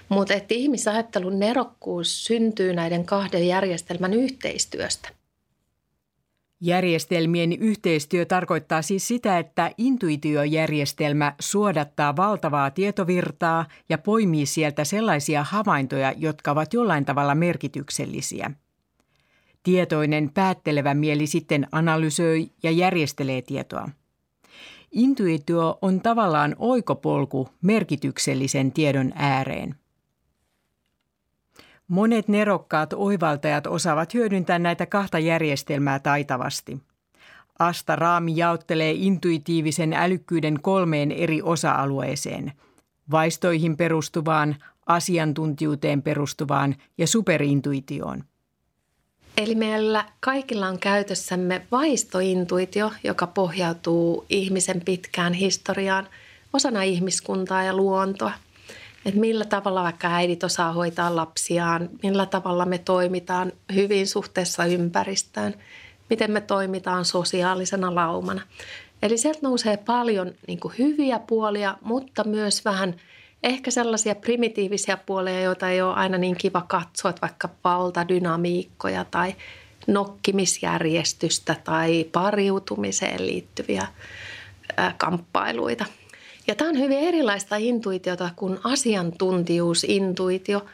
[0.09, 5.09] Mutta että ihmisajattelun nerokkuus syntyy näiden kahden järjestelmän yhteistyöstä.
[6.61, 16.13] Järjestelmien yhteistyö tarkoittaa siis sitä, että intuitiojärjestelmä suodattaa valtavaa tietovirtaa ja poimii sieltä sellaisia havaintoja,
[16.17, 18.51] jotka ovat jollain tavalla merkityksellisiä.
[19.63, 23.89] Tietoinen päättelevä mieli sitten analysoi ja järjestelee tietoa.
[24.91, 29.75] Intuitio on tavallaan oikopolku merkityksellisen tiedon ääreen.
[31.89, 36.81] Monet nerokkaat oivaltajat osaavat hyödyntää näitä kahta järjestelmää taitavasti.
[37.59, 42.53] Asta Raami jaottelee intuitiivisen älykkyyden kolmeen eri osa-alueeseen.
[43.11, 48.25] Vaistoihin perustuvaan, asiantuntijuuteen perustuvaan ja superintuitioon.
[49.37, 56.09] Eli meillä kaikilla on käytössämme vaistointuitio, joka pohjautuu ihmisen pitkään historiaan
[56.53, 58.33] osana ihmiskuntaa ja luontoa–
[59.07, 65.55] että millä tavalla vaikka äidit osaa hoitaa lapsiaan, millä tavalla me toimitaan hyvin suhteessa ympäristöön,
[66.11, 68.41] miten me toimitaan sosiaalisena laumana.
[69.03, 72.95] Eli sieltä nousee paljon niin hyviä puolia, mutta myös vähän
[73.47, 79.35] ehkä sellaisia primitiivisiä puolia, joita ei ole aina niin kiva katsoa, että vaikka valtadynamiikkoja tai
[79.87, 83.87] nokkimisjärjestystä tai pariutumiseen liittyviä
[84.99, 85.85] kamppailuita–
[86.47, 90.67] ja tämä on hyvin erilaista intuitiota kuin asiantuntijuusintuitio,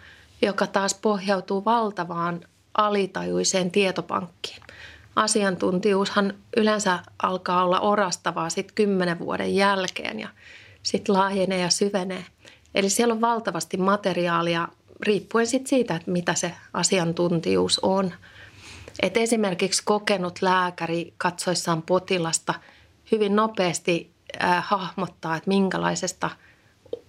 [0.42, 2.40] joka taas pohjautuu valtavaan
[2.74, 4.62] alitajuiseen tietopankkiin.
[5.16, 10.28] Asiantuntijuushan yleensä alkaa olla orastavaa sitten kymmenen vuoden jälkeen ja
[10.82, 12.24] sitten laajenee ja syvenee.
[12.74, 14.68] Eli siellä on valtavasti materiaalia
[15.00, 18.12] riippuen sit siitä, että mitä se asiantuntijuus on.
[19.02, 22.54] Et esimerkiksi kokenut lääkäri katsoissaan potilasta
[23.12, 24.10] hyvin nopeasti
[24.42, 26.30] äh, hahmottaa, että minkälaisesta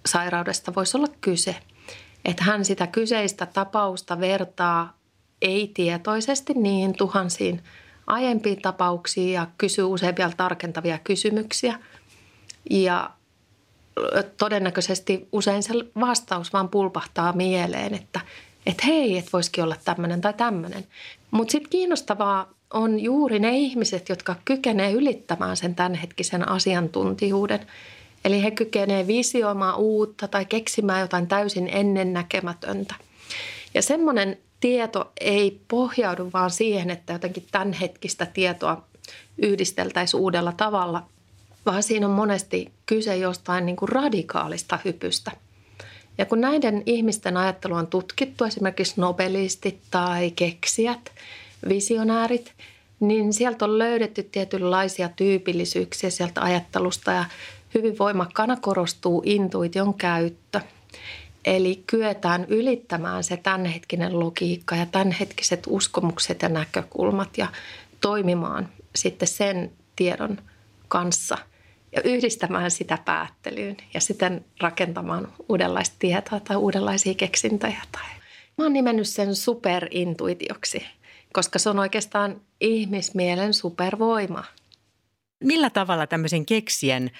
[0.06, 1.56] sairaudesta voisi olla kyse.
[2.24, 4.96] Että hän sitä kyseistä tapausta vertaa
[5.42, 7.62] ei-tietoisesti niin tuhansiin
[8.06, 9.84] aiempiin tapauksiin ja kysyy
[10.16, 11.78] vielä tarkentavia kysymyksiä.
[12.70, 13.10] Ja
[14.36, 18.20] todennäköisesti usein se vastaus vaan pulpahtaa mieleen, että,
[18.66, 20.86] että hei, että voisikin olla tämmöinen tai tämmöinen.
[21.30, 27.66] Mutta sitten kiinnostavaa on juuri ne ihmiset, jotka kykenevät ylittämään sen tämänhetkisen asiantuntijuuden.
[28.24, 32.94] Eli he kykenevät visioimaan uutta tai keksimään jotain täysin ennennäkemätöntä.
[33.74, 38.84] Ja semmoinen tieto ei pohjaudu vaan siihen, että jotenkin tämänhetkistä tietoa
[39.38, 41.06] yhdisteltäisiin uudella tavalla,
[41.66, 45.30] vaan siinä on monesti kyse jostain niin kuin radikaalista hypystä.
[46.18, 51.12] Ja kun näiden ihmisten ajattelu on tutkittu, esimerkiksi nobelistit tai keksijät,
[51.68, 52.52] visionäärit,
[53.00, 57.24] niin sieltä on löydetty tietynlaisia tyypillisyyksiä sieltä ajattelusta ja
[57.74, 60.60] hyvin voimakkaana korostuu intuition käyttö.
[61.44, 67.46] Eli kyetään ylittämään se tämänhetkinen logiikka ja tämänhetkiset uskomukset ja näkökulmat ja
[68.00, 70.38] toimimaan sitten sen tiedon
[70.88, 71.38] kanssa
[71.94, 77.82] ja yhdistämään sitä päättelyyn ja sitten rakentamaan uudenlaista tietoa tai uudenlaisia keksintöjä.
[77.92, 78.02] Tai.
[78.58, 80.86] Mä oon nimennyt sen superintuitioksi,
[81.32, 84.44] koska se on oikeastaan ihmismielen supervoima.
[85.44, 87.10] Millä tavalla tämmöisen keksien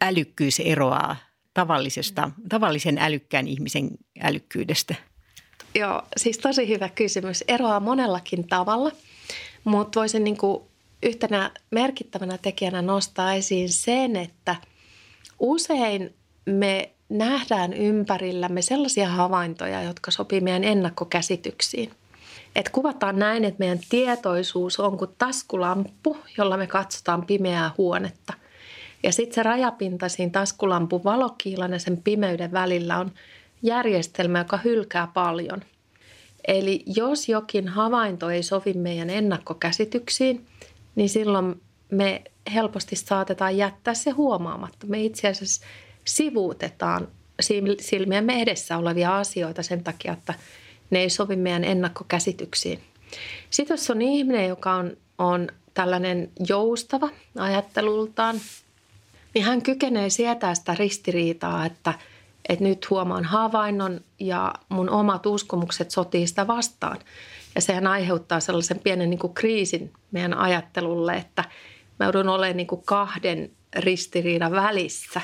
[0.00, 1.16] älykkyys eroaa
[1.54, 3.90] tavallisesta, tavallisen älykkään ihmisen
[4.22, 4.94] älykkyydestä?
[5.74, 7.44] Joo, siis tosi hyvä kysymys.
[7.48, 8.90] Eroaa monellakin tavalla,
[9.64, 10.69] mutta voisin niin kuin
[11.02, 14.56] yhtenä merkittävänä tekijänä nostaa esiin sen, että
[15.38, 16.14] usein
[16.46, 21.90] me nähdään ympärillämme sellaisia havaintoja, jotka sopii meidän ennakkokäsityksiin.
[22.56, 28.32] Et kuvataan näin, että meidän tietoisuus on kuin taskulamppu, jolla me katsotaan pimeää huonetta.
[29.02, 33.12] Ja sitten se rajapinta siinä taskulampun valokiilan ja sen pimeyden välillä on
[33.62, 35.62] järjestelmä, joka hylkää paljon.
[36.48, 40.46] Eli jos jokin havainto ei sovi meidän ennakkokäsityksiin,
[40.94, 42.22] niin silloin me
[42.54, 44.86] helposti saatetaan jättää se huomaamatta.
[44.86, 45.66] Me itse asiassa
[46.04, 47.08] sivuutetaan
[47.80, 50.34] silmiemme edessä olevia asioita sen takia, että
[50.90, 52.80] ne ei sovi meidän ennakkokäsityksiin.
[53.50, 58.40] Sitten jos on ihminen, joka on, on tällainen joustava ajattelultaan,
[59.34, 61.94] niin hän kykenee sietää sitä ristiriitaa, että,
[62.48, 66.98] että nyt huomaan havainnon ja mun omat uskomukset sotii sitä vastaan.
[67.54, 71.44] Ja sehän aiheuttaa sellaisen pienen niin kuin kriisin meidän ajattelulle, että
[71.98, 75.20] mä joudun olemaan niin kuin kahden ristiriidan välissä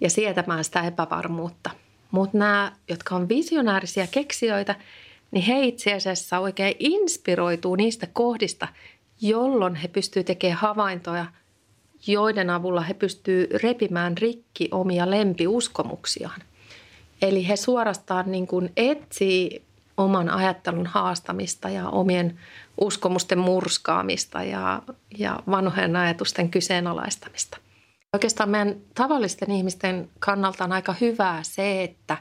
[0.00, 1.70] ja sietämään sitä epävarmuutta.
[2.10, 4.74] Mutta nämä, jotka on visionäärisiä keksijöitä,
[5.30, 8.68] niin he itse asiassa oikein inspiroituu niistä kohdista,
[9.20, 11.26] jolloin he pystyvät tekemään havaintoja,
[12.06, 16.40] joiden avulla he pystyvät repimään rikki omia lempiuskomuksiaan.
[17.22, 19.62] Eli he suorastaan niin kuin etsii
[19.98, 22.38] oman ajattelun haastamista ja omien
[22.80, 24.82] uskomusten murskaamista ja,
[25.18, 27.58] ja vanhojen ajatusten kyseenalaistamista.
[28.12, 32.16] Oikeastaan meidän tavallisten ihmisten kannalta on aika hyvää se, että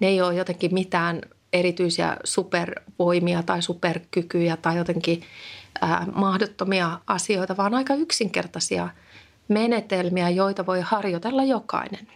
[0.00, 1.20] ne ei ole jotenkin mitään
[1.52, 5.22] erityisiä supervoimia tai superkykyjä tai jotenkin
[5.80, 8.88] ää, mahdottomia asioita, vaan aika yksinkertaisia
[9.48, 12.08] menetelmiä, joita voi harjoitella jokainen.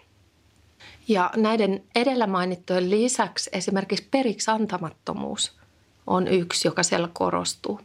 [1.09, 5.57] Ja näiden edellä mainittujen lisäksi esimerkiksi periksi antamattomuus
[6.07, 7.81] on yksi, joka siellä korostuu.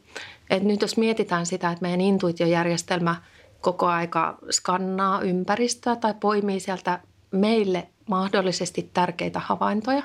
[0.49, 3.15] Et nyt jos mietitään sitä, että meidän intuitiojärjestelmä
[3.61, 6.99] koko aika skannaa ympäristöä tai poimii sieltä
[7.31, 10.03] meille mahdollisesti tärkeitä havaintoja,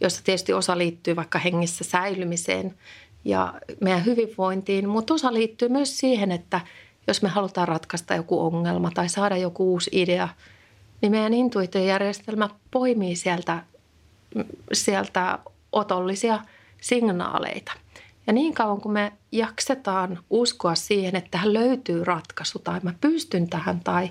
[0.00, 2.74] joissa tietysti osa liittyy vaikka hengissä säilymiseen
[3.24, 6.60] ja meidän hyvinvointiin, mutta osa liittyy myös siihen, että
[7.06, 10.28] jos me halutaan ratkaista joku ongelma tai saada joku uusi idea–
[11.00, 13.62] niin meidän intuitiojärjestelmä poimii sieltä,
[14.72, 15.38] sieltä
[15.72, 16.38] otollisia
[16.80, 17.72] signaaleita.
[18.26, 23.48] Ja niin kauan kun me jaksetaan uskoa siihen, että tähän löytyy ratkaisu tai mä pystyn
[23.48, 24.10] tähän tai,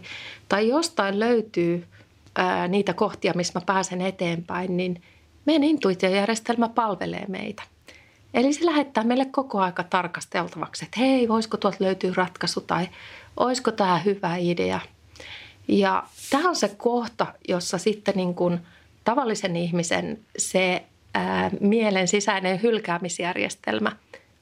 [0.50, 1.88] tai jostain löytyy
[2.36, 5.02] ää, niitä kohtia, missä mä pääsen eteenpäin, niin
[5.46, 7.64] meidän intuitiojärjestelmä palvelee meitä.
[8.34, 12.88] Eli se lähettää meille koko aika tarkasteltavaksi, että hei, voisiko tuolta löytyä ratkaisu tai
[13.38, 14.80] olisiko tämä hyvä idea–
[15.70, 18.60] ja tämä on se kohta, jossa sitten niin kuin
[19.04, 23.92] tavallisen ihmisen se ää, mielen sisäinen hylkäämisjärjestelmä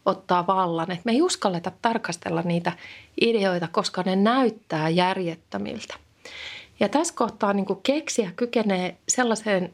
[0.06, 0.92] ottaa vallan.
[0.92, 2.72] Että me ei uskalleta tarkastella niitä
[3.22, 5.94] ideoita, koska ne näyttää järjettömiltä.
[6.80, 9.74] Ja tässä kohtaa niin kuin keksiä kykenee sellaiseen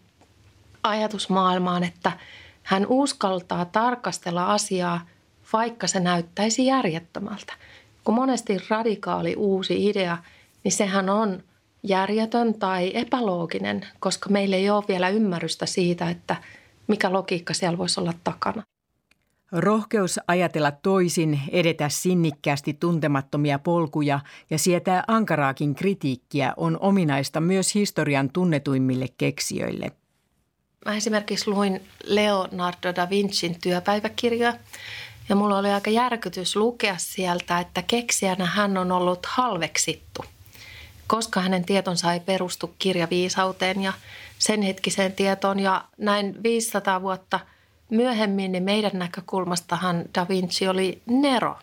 [0.83, 2.11] ajatusmaailmaan, että
[2.63, 5.07] hän uskaltaa tarkastella asiaa,
[5.53, 7.53] vaikka se näyttäisi järjettömältä.
[8.03, 10.17] Kun monesti radikaali uusi idea–
[10.63, 11.43] niin sehän on
[11.83, 16.35] järjetön tai epälooginen, koska meillä ei ole vielä ymmärrystä siitä, että
[16.87, 18.63] mikä logiikka siellä voisi olla takana.
[19.51, 28.29] Rohkeus ajatella toisin, edetä sinnikkäästi tuntemattomia polkuja ja sietää ankaraakin kritiikkiä on ominaista myös historian
[28.29, 29.91] tunnetuimmille keksijöille.
[30.85, 34.53] Mä esimerkiksi luin Leonardo da Vincin työpäiväkirjoja
[35.29, 40.25] ja mulla oli aika järkytys lukea sieltä, että keksijänä hän on ollut halveksittu–
[41.07, 43.93] koska hänen tietonsa ei perustu kirjaviisauteen ja
[44.39, 45.59] sen hetkiseen tietoon.
[45.59, 47.39] Ja näin 500 vuotta
[47.89, 51.59] myöhemmin niin meidän näkökulmastahan Da Vinci oli Nero.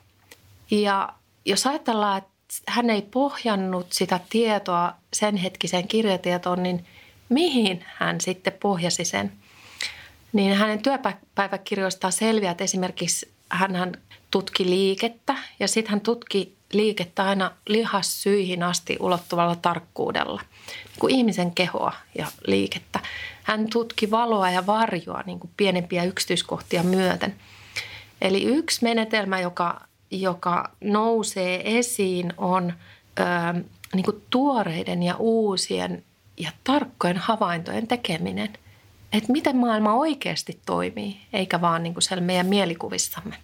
[0.70, 1.12] Ja
[1.45, 2.30] jos ajatellaan, että
[2.68, 6.86] hän ei pohjannut sitä tietoa sen hetkiseen kirjatietoon, niin
[7.28, 9.32] mihin hän sitten pohjasi sen?
[10.32, 13.93] Niin hänen työpäiväkirjoistaan selviää, että esimerkiksi hän
[14.30, 20.41] tutki liikettä ja sitten hän tutki liikettä aina lihassyihin asti ulottuvalla tarkkuudella.
[20.66, 23.01] Niin kuin ihmisen kehoa ja liikettä.
[23.43, 27.35] hän tutki valoa ja varjoa niin kuin pienempiä yksityiskohtia myöten.
[28.21, 32.73] Eli yksi menetelmä, joka, joka nousee esiin, on
[33.21, 33.25] ö,
[33.95, 36.05] niin kuin tuoreiden ja uusien
[36.37, 38.53] ja tarkkojen havaintojen tekeminen.
[39.12, 43.37] Että miten maailma oikeasti toimii, eikä vaan niin kuin siellä meidän mielikuvissamme.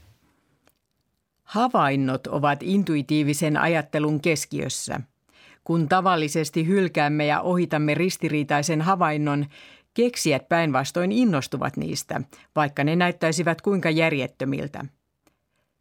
[1.46, 5.00] Havainnot ovat intuitiivisen ajattelun keskiössä.
[5.64, 9.46] Kun tavallisesti hylkäämme ja ohitamme ristiriitaisen havainnon,
[9.94, 12.20] keksijät päinvastoin innostuvat niistä,
[12.56, 14.84] vaikka ne näyttäisivät kuinka järjettömiltä.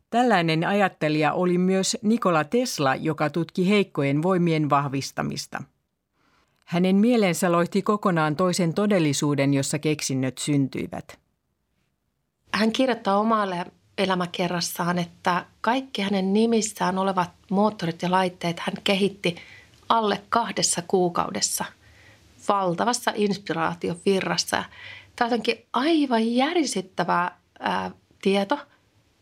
[0.09, 5.63] Tällainen ajattelija oli myös Nikola Tesla, joka tutki heikkojen voimien vahvistamista.
[6.65, 11.19] Hänen mielensä loihti kokonaan toisen todellisuuden, jossa keksinnöt syntyivät.
[12.53, 13.65] Hän kirjoittaa omalle
[13.97, 19.35] elämäkerrassaan, että kaikki hänen nimissään olevat moottorit ja laitteet hän kehitti
[19.89, 21.65] alle kahdessa kuukaudessa
[22.47, 24.63] valtavassa inspiraatiovirrassa.
[25.15, 25.41] Tämä on
[25.73, 27.91] aivan järisyttävä ää,
[28.21, 28.59] tieto,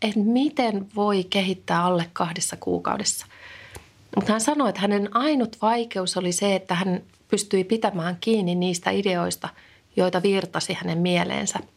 [0.02, 3.26] että miten voi kehittää alle kahdessa kuukaudessa.
[4.16, 8.92] Mutta hän sanoi, että hänen ainut vaikeus oli se, että hän pystyi pitämään kiinni niistä
[8.92, 9.50] ideoista,
[9.96, 11.60] joita virtasi hänen mieleensä–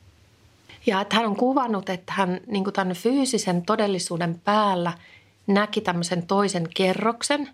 [0.87, 4.93] ja että hän on kuvannut, että hän niin kuin tämän fyysisen todellisuuden päällä
[5.47, 7.49] näki tämmöisen toisen kerroksen,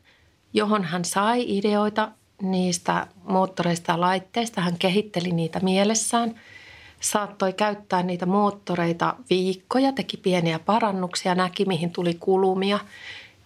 [0.52, 2.08] johon hän sai ideoita
[2.42, 4.60] niistä moottoreista ja laitteista.
[4.60, 6.40] Hän kehitteli niitä mielessään,
[7.00, 12.78] saattoi käyttää niitä moottoreita viikkoja, teki pieniä parannuksia, näki mihin tuli kulumia.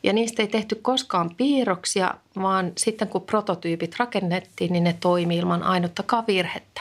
[0.03, 5.63] Ja niistä ei tehty koskaan piirroksia, vaan sitten kun prototyypit rakennettiin, niin ne toimi ilman
[5.63, 6.81] ainuttakaan virhettä.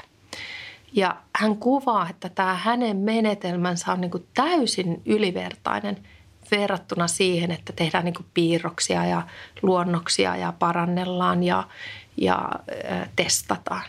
[0.96, 5.98] Ja hän kuvaa, että tämä hänen menetelmänsä on niin kuin täysin ylivertainen
[6.52, 9.28] verrattuna siihen, että tehdään niin kuin piirroksia ja
[9.62, 11.68] luonnoksia ja parannellaan ja,
[12.18, 12.50] ja
[13.16, 13.84] testataan.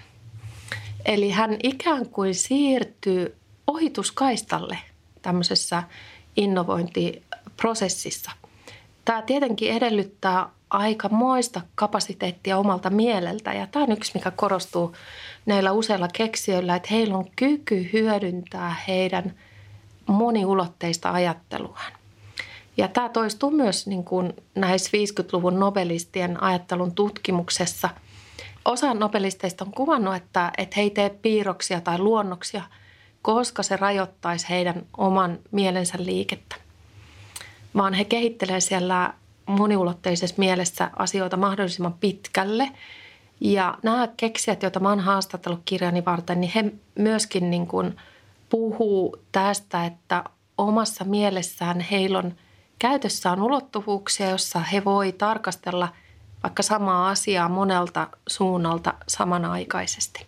[1.05, 3.37] Eli hän ikään kuin siirtyy
[3.67, 4.79] ohituskaistalle
[5.23, 5.83] tämmöisessä
[6.37, 8.31] innovointiprosessissa.
[9.05, 14.97] Tämä tietenkin edellyttää aika moista kapasiteettia omalta mieleltä ja tämä on yksi, mikä korostuu
[15.47, 19.35] näillä useilla keksijöillä, että heillä on kyky hyödyntää heidän
[20.07, 21.93] moniulotteista ajatteluaan.
[22.77, 27.89] Ja tämä toistuu myös niin kuin näissä 50-luvun nobelistien ajattelun tutkimuksessa.
[28.65, 32.63] Osa nobelisteista on kuvannut, että, että he ei tee piirroksia tai luonnoksia,
[33.23, 36.57] koska se rajoittaisi heidän oman mielensä liikettä.
[37.77, 39.15] Vaan he kehittelevät siellä
[39.47, 42.71] moniulotteisessa mielessä asioita mahdollisimman pitkälle–
[43.41, 47.97] ja nämä keksijät, joita mä oon haastatellut kirjani varten, niin he myöskin niin kuin
[48.49, 50.25] puhuu tästä, että
[50.59, 52.35] omassa mielessään heillä on
[52.79, 55.89] käytössään ulottuvuuksia, jossa he voi tarkastella
[56.43, 60.27] vaikka samaa asiaa monelta suunnalta samanaikaisesti.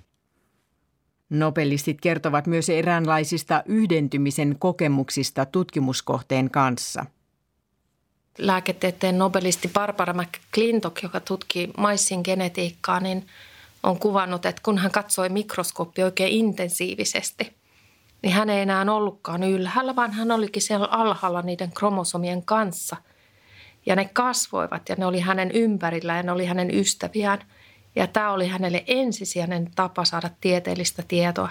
[1.30, 7.06] Nobelistit kertovat myös eräänlaisista yhdentymisen kokemuksista tutkimuskohteen kanssa–
[8.38, 13.26] lääketieteen nobelisti Barbara McClintock, joka tutki maissin genetiikkaa, niin
[13.82, 17.52] on kuvannut, että kun hän katsoi mikroskooppi oikein intensiivisesti,
[18.22, 22.96] niin hän ei enää ollutkaan ylhäällä, vaan hän olikin siellä alhaalla niiden kromosomien kanssa.
[23.86, 27.38] Ja ne kasvoivat ja ne oli hänen ympärillä ja ne oli hänen ystäviään.
[27.96, 31.48] Ja tämä oli hänelle ensisijainen tapa saada tieteellistä tietoa.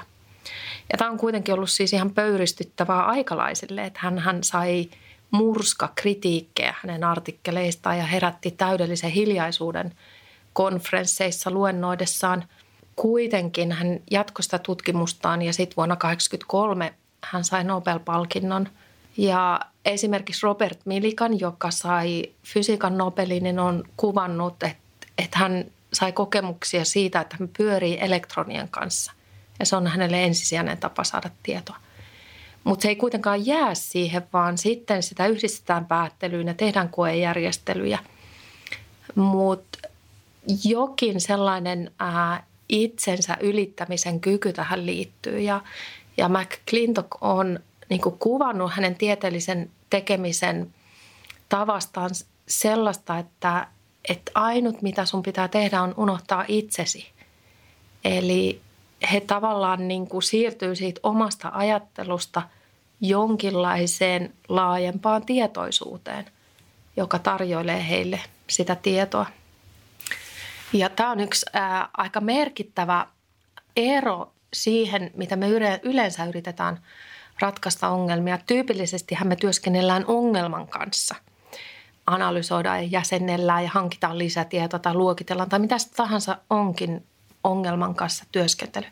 [0.91, 4.89] Ja tämä on kuitenkin ollut siis ihan pöyristyttävää aikalaisille, että hän, hän sai–
[5.31, 9.93] murska kritiikkejä hänen artikkeleistaan ja herätti täydellisen hiljaisuuden
[10.53, 12.43] konferensseissa luennoidessaan.
[12.95, 18.69] Kuitenkin hän jatkoi sitä tutkimustaan ja sitten vuonna 1983 hän sai Nobel-palkinnon.
[19.17, 24.77] Ja esimerkiksi Robert Millikan, joka sai fysiikan Nobelin, niin on kuvannut, että,
[25.17, 29.11] että hän sai kokemuksia siitä, että hän pyörii elektronien kanssa.
[29.59, 31.77] Ja se on hänelle ensisijainen tapa saada tietoa.
[32.67, 37.99] Mutta se ei kuitenkaan jää siihen, vaan sitten sitä yhdistetään päättelyyn ja tehdään koejärjestelyjä.
[39.15, 39.79] Mutta
[40.63, 45.39] jokin sellainen ää, itsensä ylittämisen kyky tähän liittyy.
[45.39, 45.61] Ja,
[46.17, 47.59] ja McClintock on
[47.89, 50.73] niin kuvannut hänen tieteellisen tekemisen
[51.49, 52.09] tavastaan
[52.47, 53.67] sellaista, että,
[54.09, 57.07] että ainut mitä sun pitää tehdä on unohtaa itsesi.
[58.05, 58.61] Eli
[59.11, 62.41] he tavallaan niin kuin siirtyy siitä omasta ajattelusta–
[63.01, 66.25] jonkinlaiseen laajempaan tietoisuuteen,
[66.97, 69.25] joka tarjoilee heille sitä tietoa.
[70.73, 73.07] Ja tämä on yksi ää, aika merkittävä
[73.75, 75.47] ero siihen, mitä me
[75.83, 76.79] yleensä yritetään
[77.39, 78.39] ratkaista ongelmia.
[78.47, 81.15] Tyypillisesti me työskennellään ongelman kanssa.
[82.07, 87.05] Analysoidaan ja jäsennellään ja hankitaan lisätietoa tai luokitellaan tai mitä tahansa onkin
[87.43, 88.87] ongelman kanssa työskentely.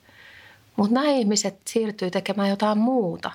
[0.75, 3.31] Mutta nämä ihmiset siirtyy tekemään jotain muuta.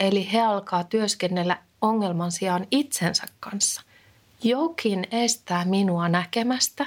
[0.00, 3.82] Eli he alkaa työskennellä ongelman sijaan itsensä kanssa.
[4.42, 6.86] Jokin estää minua näkemästä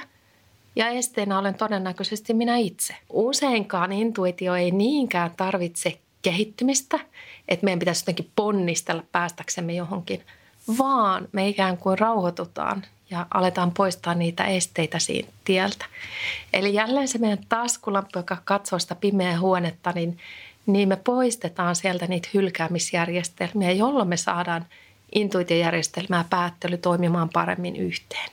[0.76, 2.96] ja esteenä olen todennäköisesti minä itse.
[3.10, 6.98] Useinkaan intuitio ei niinkään tarvitse kehittymistä,
[7.48, 10.22] että meidän pitäisi jotenkin ponnistella päästäksemme johonkin,
[10.78, 15.84] vaan me ikään kuin rauhoitutaan ja aletaan poistaa niitä esteitä siitä tieltä.
[16.52, 20.18] Eli jälleen se meidän taskulamppu, joka katsoo sitä pimeää huonetta, niin,
[20.66, 24.66] niin me poistetaan sieltä niitä hylkäämisjärjestelmiä, jolloin me saadaan
[25.14, 28.30] intuitiojärjestelmää päättely toimimaan paremmin yhteen.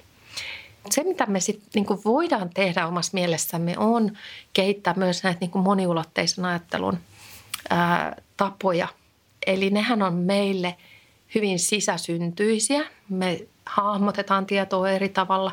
[0.90, 4.12] Se, mitä me sit, niin voidaan tehdä omassa mielessämme, on
[4.54, 6.98] kehittää myös näitä niin moniulotteisen ajattelun
[7.70, 8.88] ää, tapoja.
[9.48, 10.76] Eli nehän on meille
[11.36, 12.86] hyvin sisäsyntyisiä.
[13.10, 15.52] Me hahmotetaan tietoa eri tavalla,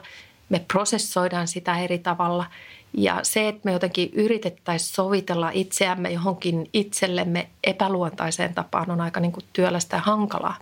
[0.49, 2.47] me prosessoidaan sitä eri tavalla.
[2.97, 9.33] Ja se, että me jotenkin yritettäisiin sovitella itseämme johonkin itsellemme epäluontaiseen tapaan on aika niin
[9.33, 10.57] kuin työlästä ja hankalaa.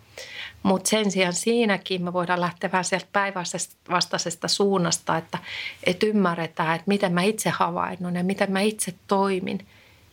[0.62, 5.38] Mutta sen sijaan siinäkin me voidaan lähteä vähän sieltä päinvastaisesta suunnasta, että,
[5.84, 9.66] että ymmärretään, että miten mä itse havainnon ja miten mä itse toimin.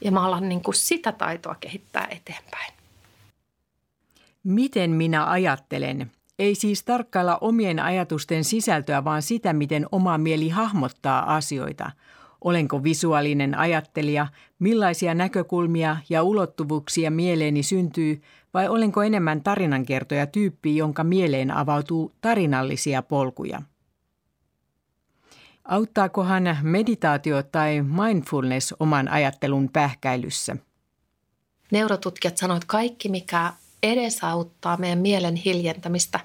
[0.04, 2.74] Ja mä alan niin kuin sitä taitoa kehittää eteenpäin.
[4.44, 6.12] Miten minä ajattelen?
[6.40, 11.92] Ei siis tarkkailla omien ajatusten sisältöä, vaan sitä, miten oma mieli hahmottaa asioita.
[12.42, 14.28] Olenko visuaalinen ajattelija,
[14.60, 18.22] millaisia näkökulmia ja ulottuvuuksia mieleeni syntyy,
[18.54, 23.62] vai olenko enemmän tarinankertoja tyyppi, jonka mieleen avautuu tarinallisia polkuja?
[25.66, 30.56] Auttaakohan meditaatio tai mindfulness oman ajattelun pähkäilyssä?
[31.72, 36.20] Neurotutkijat sanoivat, että kaikki, mikä edesauttaa meidän mielen hiljentämistä,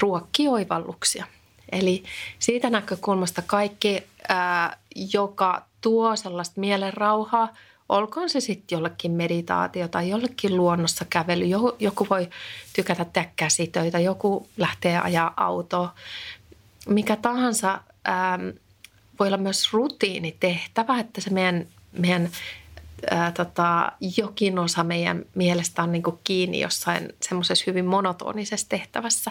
[0.00, 1.26] ruokkii oivalluksia.
[1.72, 2.04] Eli
[2.38, 4.76] siitä näkökulmasta kaikki, ää,
[5.12, 7.48] joka tuo sellaista mielen rauhaa,
[7.88, 11.44] olkoon se sitten jollekin meditaatio tai jollekin luonnossa kävely.
[11.78, 12.28] Joku voi
[12.72, 15.94] tykätä tehdä käsitöitä, joku lähtee ajaa autoa.
[16.88, 18.38] Mikä tahansa ää,
[19.18, 22.30] voi olla myös rutiinitehtävä, että se meidän, meidän
[23.10, 29.30] ää, tota, jokin osa meidän mielestä on niin kuin kiinni jossain semmoisessa hyvin monotonisessa tehtävässä,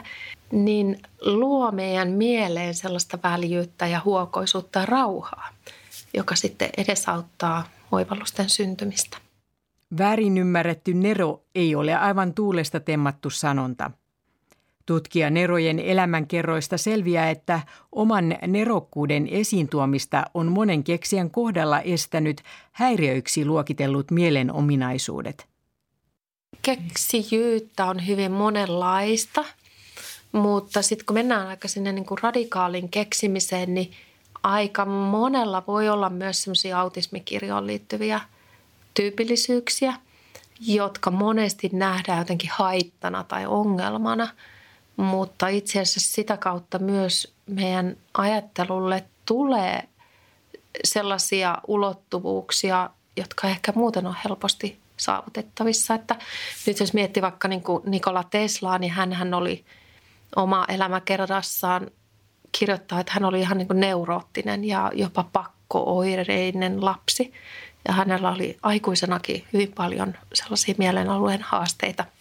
[0.51, 5.49] niin luo meidän mieleen sellaista väljyyttä ja huokoisuutta ja rauhaa,
[6.13, 9.17] joka sitten edesauttaa oivallusten syntymistä.
[9.97, 13.91] Väärin ymmärretty nero ei ole aivan tuulesta temmattu sanonta–
[14.85, 17.61] Tutkija Nerojen elämänkerroista selviää, että
[17.91, 25.47] oman nerokkuuden esiintuomista on monen keksijän kohdalla estänyt häiriöiksi luokitellut mielen ominaisuudet.
[26.61, 29.45] Keksijyyttä on hyvin monenlaista,
[30.31, 33.91] mutta sitten kun mennään aika sinne niin kuin radikaalin keksimiseen, niin
[34.43, 38.21] aika monella voi olla myös semmoisia autismikirjoon liittyviä
[38.93, 39.93] tyypillisyyksiä,
[40.59, 44.27] jotka monesti nähdään jotenkin haittana tai ongelmana–
[45.01, 49.87] mutta itse asiassa sitä kautta myös meidän ajattelulle tulee
[50.83, 55.93] sellaisia ulottuvuuksia, jotka ehkä muuten on helposti saavutettavissa.
[55.93, 56.15] Että
[56.67, 59.65] nyt jos miettii vaikka niin kuin Nikola Teslaa, niin hän oli
[60.35, 61.91] oma elämäkerrassaan
[62.51, 67.33] kirjoittaa, että hän oli ihan niin kuin neuroottinen ja jopa pakkooireinen lapsi.
[67.87, 72.05] Ja hänellä oli aikuisenakin hyvin paljon sellaisia mielenalueen haasteita–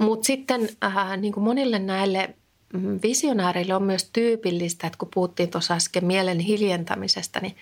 [0.00, 2.34] mutta sitten äh, niin kuin monille näille
[2.72, 7.56] mm, visionääreille on myös tyypillistä, että kun puhuttiin tuossa äsken mielen hiljentämisestä, niin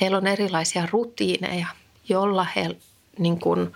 [0.00, 1.66] heillä on erilaisia rutiineja,
[2.08, 2.76] jolla he
[3.18, 3.72] niin kuin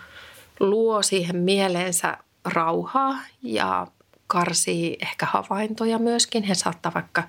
[0.61, 3.87] luo siihen mieleensä rauhaa ja
[4.27, 6.43] karsii ehkä havaintoja myöskin.
[6.43, 7.23] He saattaa vaikka,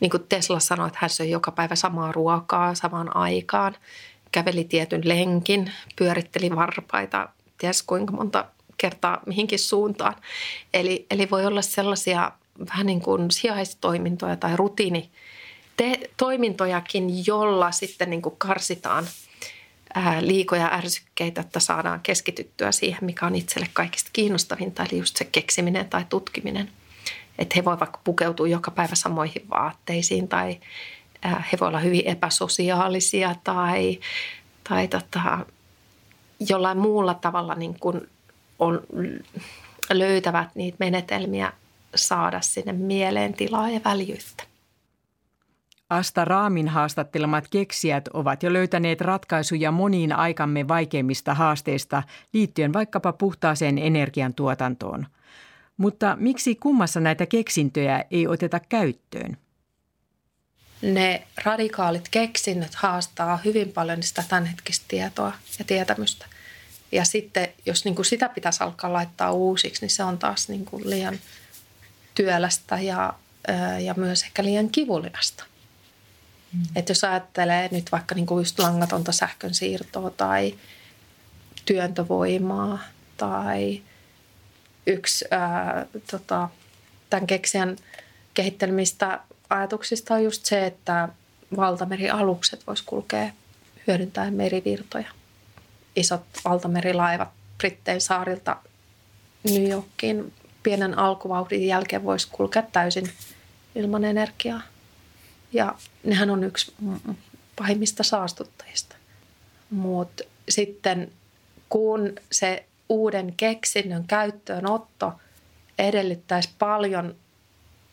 [0.00, 3.76] niin kuin Tesla sanoi, että hän söi joka päivä samaa ruokaa samaan aikaan,
[4.32, 8.44] käveli tietyn lenkin, pyöritteli varpaita, ties kuinka monta
[8.76, 10.14] kertaa mihinkin suuntaan.
[10.74, 12.32] Eli, eli voi olla sellaisia
[12.70, 15.10] vähän niin kuin sijaistoimintoja tai rutiini
[15.76, 19.06] te, toimintojakin, jolla sitten niin kuin karsitaan
[20.20, 25.88] liikoja ärsykkeitä, että saadaan keskityttyä siihen, mikä on itselle kaikista kiinnostavinta, eli just se keksiminen
[25.88, 26.70] tai tutkiminen.
[27.38, 30.60] Että he voivat vaikka pukeutua joka päivä samoihin vaatteisiin tai
[31.24, 34.00] he voivat olla hyvin epäsosiaalisia tai,
[34.68, 35.46] tai tota,
[36.48, 38.08] jollain muulla tavalla niin kuin
[38.58, 38.82] on,
[39.90, 41.52] löytävät niitä menetelmiä
[41.94, 44.44] saada sinne mieleen tilaa ja väljyyttä.
[45.90, 52.02] Asta Raamin haastattelemat keksijät ovat jo löytäneet ratkaisuja moniin aikamme vaikeimmista haasteista
[52.32, 55.06] liittyen vaikkapa puhtaaseen energiantuotantoon.
[55.76, 59.36] Mutta miksi kummassa näitä keksintöjä ei oteta käyttöön?
[60.82, 66.26] ne radikaalit keksinnöt haastaa hyvin paljon sitä tämänhetkistä tietoa ja tietämystä.
[66.92, 70.64] Ja sitten jos niin kuin sitä pitäisi alkaa laittaa uusiksi, niin se on taas niin
[70.64, 71.18] kuin liian
[72.14, 73.14] työlästä ja,
[73.80, 75.44] ja myös ehkä liian kivuliasta.
[76.52, 76.62] Mm.
[76.76, 80.54] Että jos ajattelee nyt vaikka niin kuin just langatonta sähkön siirtoa tai
[81.64, 82.78] työntövoimaa
[83.16, 83.82] tai
[84.86, 86.48] yksi ää, tota,
[87.10, 87.76] tämän keksijän
[88.34, 89.20] kehittelemistä
[89.50, 91.08] ajatuksista on just se, että
[91.56, 93.30] valtamerialukset vois kulkea
[93.86, 95.10] hyödyntäen merivirtoja.
[95.96, 97.28] Isot valtamerilaivat
[97.58, 98.56] Brittein saarilta
[99.44, 100.32] New Yorkiin
[100.62, 103.10] pienen alkuvauhdin jälkeen voisi kulkea täysin
[103.74, 104.62] ilman energiaa.
[105.52, 105.74] Ja
[106.04, 106.74] nehän on yksi
[107.56, 108.96] pahimmista saastuttajista.
[109.70, 111.12] Mutta sitten
[111.68, 115.12] kun se uuden keksinnön käyttöönotto
[115.78, 117.14] edellyttäisi paljon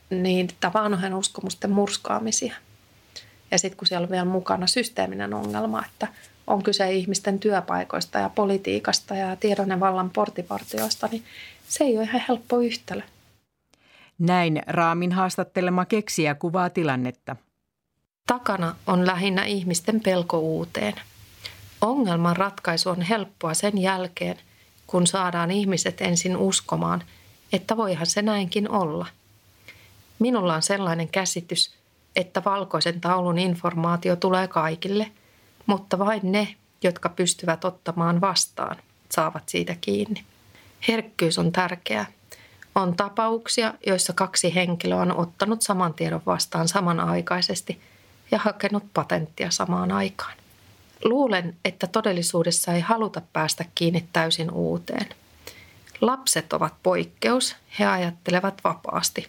[0.10, 2.56] niitä vanhojen uskomusten murskaamisia.
[3.52, 6.08] Ja sitten kun siellä on vielä mukana systeeminen ongelma, että
[6.48, 11.24] on kyse ihmisten työpaikoista ja politiikasta ja tiedon ja vallan portipartioista, niin
[11.68, 13.02] se ei ole ihan helppo yhtälö.
[14.20, 17.36] Näin Raamin haastattelema keksiä kuvaa tilannetta.
[18.28, 20.94] Takana on lähinnä ihmisten pelko uuteen.
[21.82, 24.38] Ongelman ratkaisu on helppoa sen jälkeen,
[24.88, 27.04] kun saadaan ihmiset ensin uskomaan,
[27.54, 29.06] että voihan se näinkin olla.
[30.20, 31.76] Minulla on sellainen käsitys,
[32.16, 35.12] että valkoisen taulun informaatio tulee kaikille,
[35.66, 38.76] mutta vain ne, jotka pystyvät ottamaan vastaan,
[39.10, 40.24] saavat siitä kiinni.
[40.88, 42.06] Herkkyys on tärkeää.
[42.76, 47.82] On tapauksia, joissa kaksi henkilöä on ottanut saman tiedon vastaan samanaikaisesti
[48.32, 50.34] ja hakenut patenttia samaan aikaan.
[51.04, 55.10] Luulen, että todellisuudessa ei haluta päästä kiinni täysin uuteen.
[56.02, 59.28] Lapset ovat poikkeus, he ajattelevat vapaasti.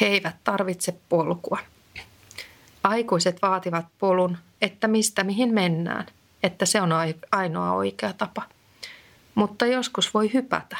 [0.00, 1.58] He eivät tarvitse polkua.
[2.84, 6.06] Aikuiset vaativat polun, että mistä mihin mennään,
[6.42, 6.90] että se on
[7.32, 8.42] ainoa oikea tapa–
[9.38, 10.76] mutta joskus voi hypätä.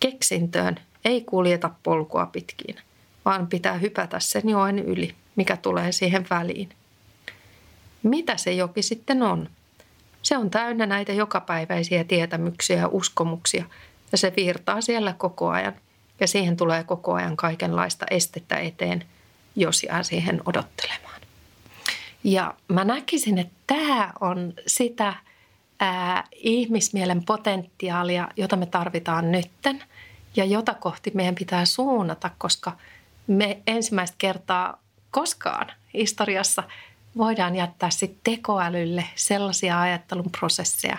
[0.00, 2.76] Keksintöön ei kuljeta polkua pitkin,
[3.24, 6.68] vaan pitää hypätä sen joen yli, mikä tulee siihen väliin.
[8.02, 9.48] Mitä se joki sitten on?
[10.22, 13.64] Se on täynnä näitä jokapäiväisiä tietämyksiä ja uskomuksia,
[14.12, 15.74] ja se virtaa siellä koko ajan,
[16.20, 19.04] ja siihen tulee koko ajan kaikenlaista estettä eteen,
[19.56, 21.09] jos jää siihen odottelemaan.
[22.24, 25.14] Ja mä näkisin, että tämä on sitä
[25.80, 29.82] ää, ihmismielen potentiaalia, jota me tarvitaan nytten
[30.36, 32.72] ja jota kohti meidän pitää suunnata, koska
[33.26, 34.78] me ensimmäistä kertaa
[35.10, 36.62] koskaan historiassa
[37.16, 40.98] voidaan jättää sitten tekoälylle sellaisia ajattelun prosesseja,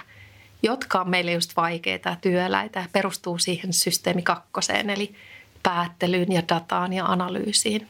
[0.63, 5.15] jotka on meille just vaikeita ja työläitä ja perustuu siihen systeemi kakkoseen, eli
[5.63, 7.88] päättelyyn ja dataan ja analyysiin.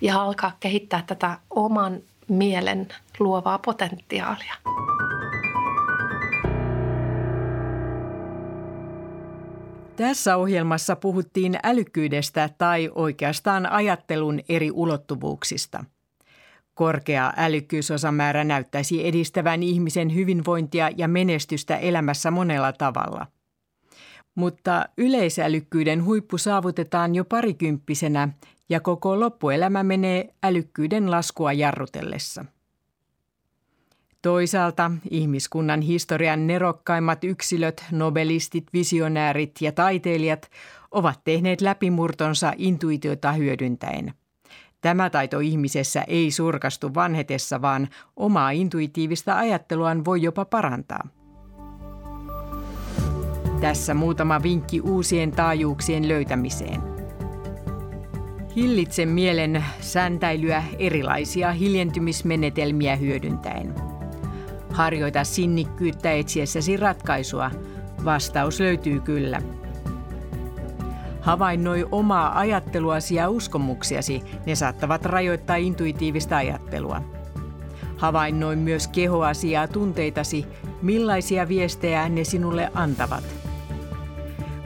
[0.00, 2.00] Ja alkaa kehittää tätä oman
[2.30, 4.54] mielen luovaa potentiaalia.
[9.96, 15.84] Tässä ohjelmassa puhuttiin älykkyydestä tai oikeastaan ajattelun eri ulottuvuuksista.
[16.74, 23.26] Korkea älykkyysosamäärä näyttäisi edistävän ihmisen hyvinvointia ja menestystä elämässä monella tavalla.
[24.34, 28.28] Mutta yleisälykkyyden huippu saavutetaan jo parikymppisenä
[28.70, 32.44] ja koko loppuelämä menee älykkyyden laskua jarrutellessa.
[34.22, 40.50] Toisaalta ihmiskunnan historian nerokkaimmat yksilöt, nobelistit, visionäärit ja taiteilijat
[40.90, 44.14] ovat tehneet läpimurtonsa intuitiota hyödyntäen.
[44.80, 51.08] Tämä taito ihmisessä ei surkastu vanhetessa, vaan omaa intuitiivista ajatteluaan voi jopa parantaa.
[53.60, 56.99] Tässä muutama vinkki uusien taajuuksien löytämiseen.
[58.56, 63.74] Hillitse mielen säntäilyä erilaisia hiljentymismenetelmiä hyödyntäen.
[64.72, 67.50] Harjoita sinnikkyyttä etsiessäsi ratkaisua.
[68.04, 69.42] Vastaus löytyy kyllä.
[71.20, 74.22] Havainnoi omaa ajatteluasi ja uskomuksiasi.
[74.46, 77.02] Ne saattavat rajoittaa intuitiivista ajattelua.
[77.96, 80.46] Havainnoi myös kehoasi ja tunteitasi,
[80.82, 83.24] millaisia viestejä ne sinulle antavat.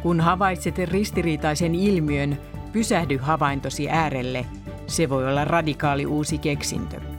[0.02, 2.38] Kun havaitset ristiriitaisen ilmiön,
[2.74, 4.46] pysähdy havaintosi äärelle.
[4.86, 7.13] Se voi olla radikaali uusi keksintö.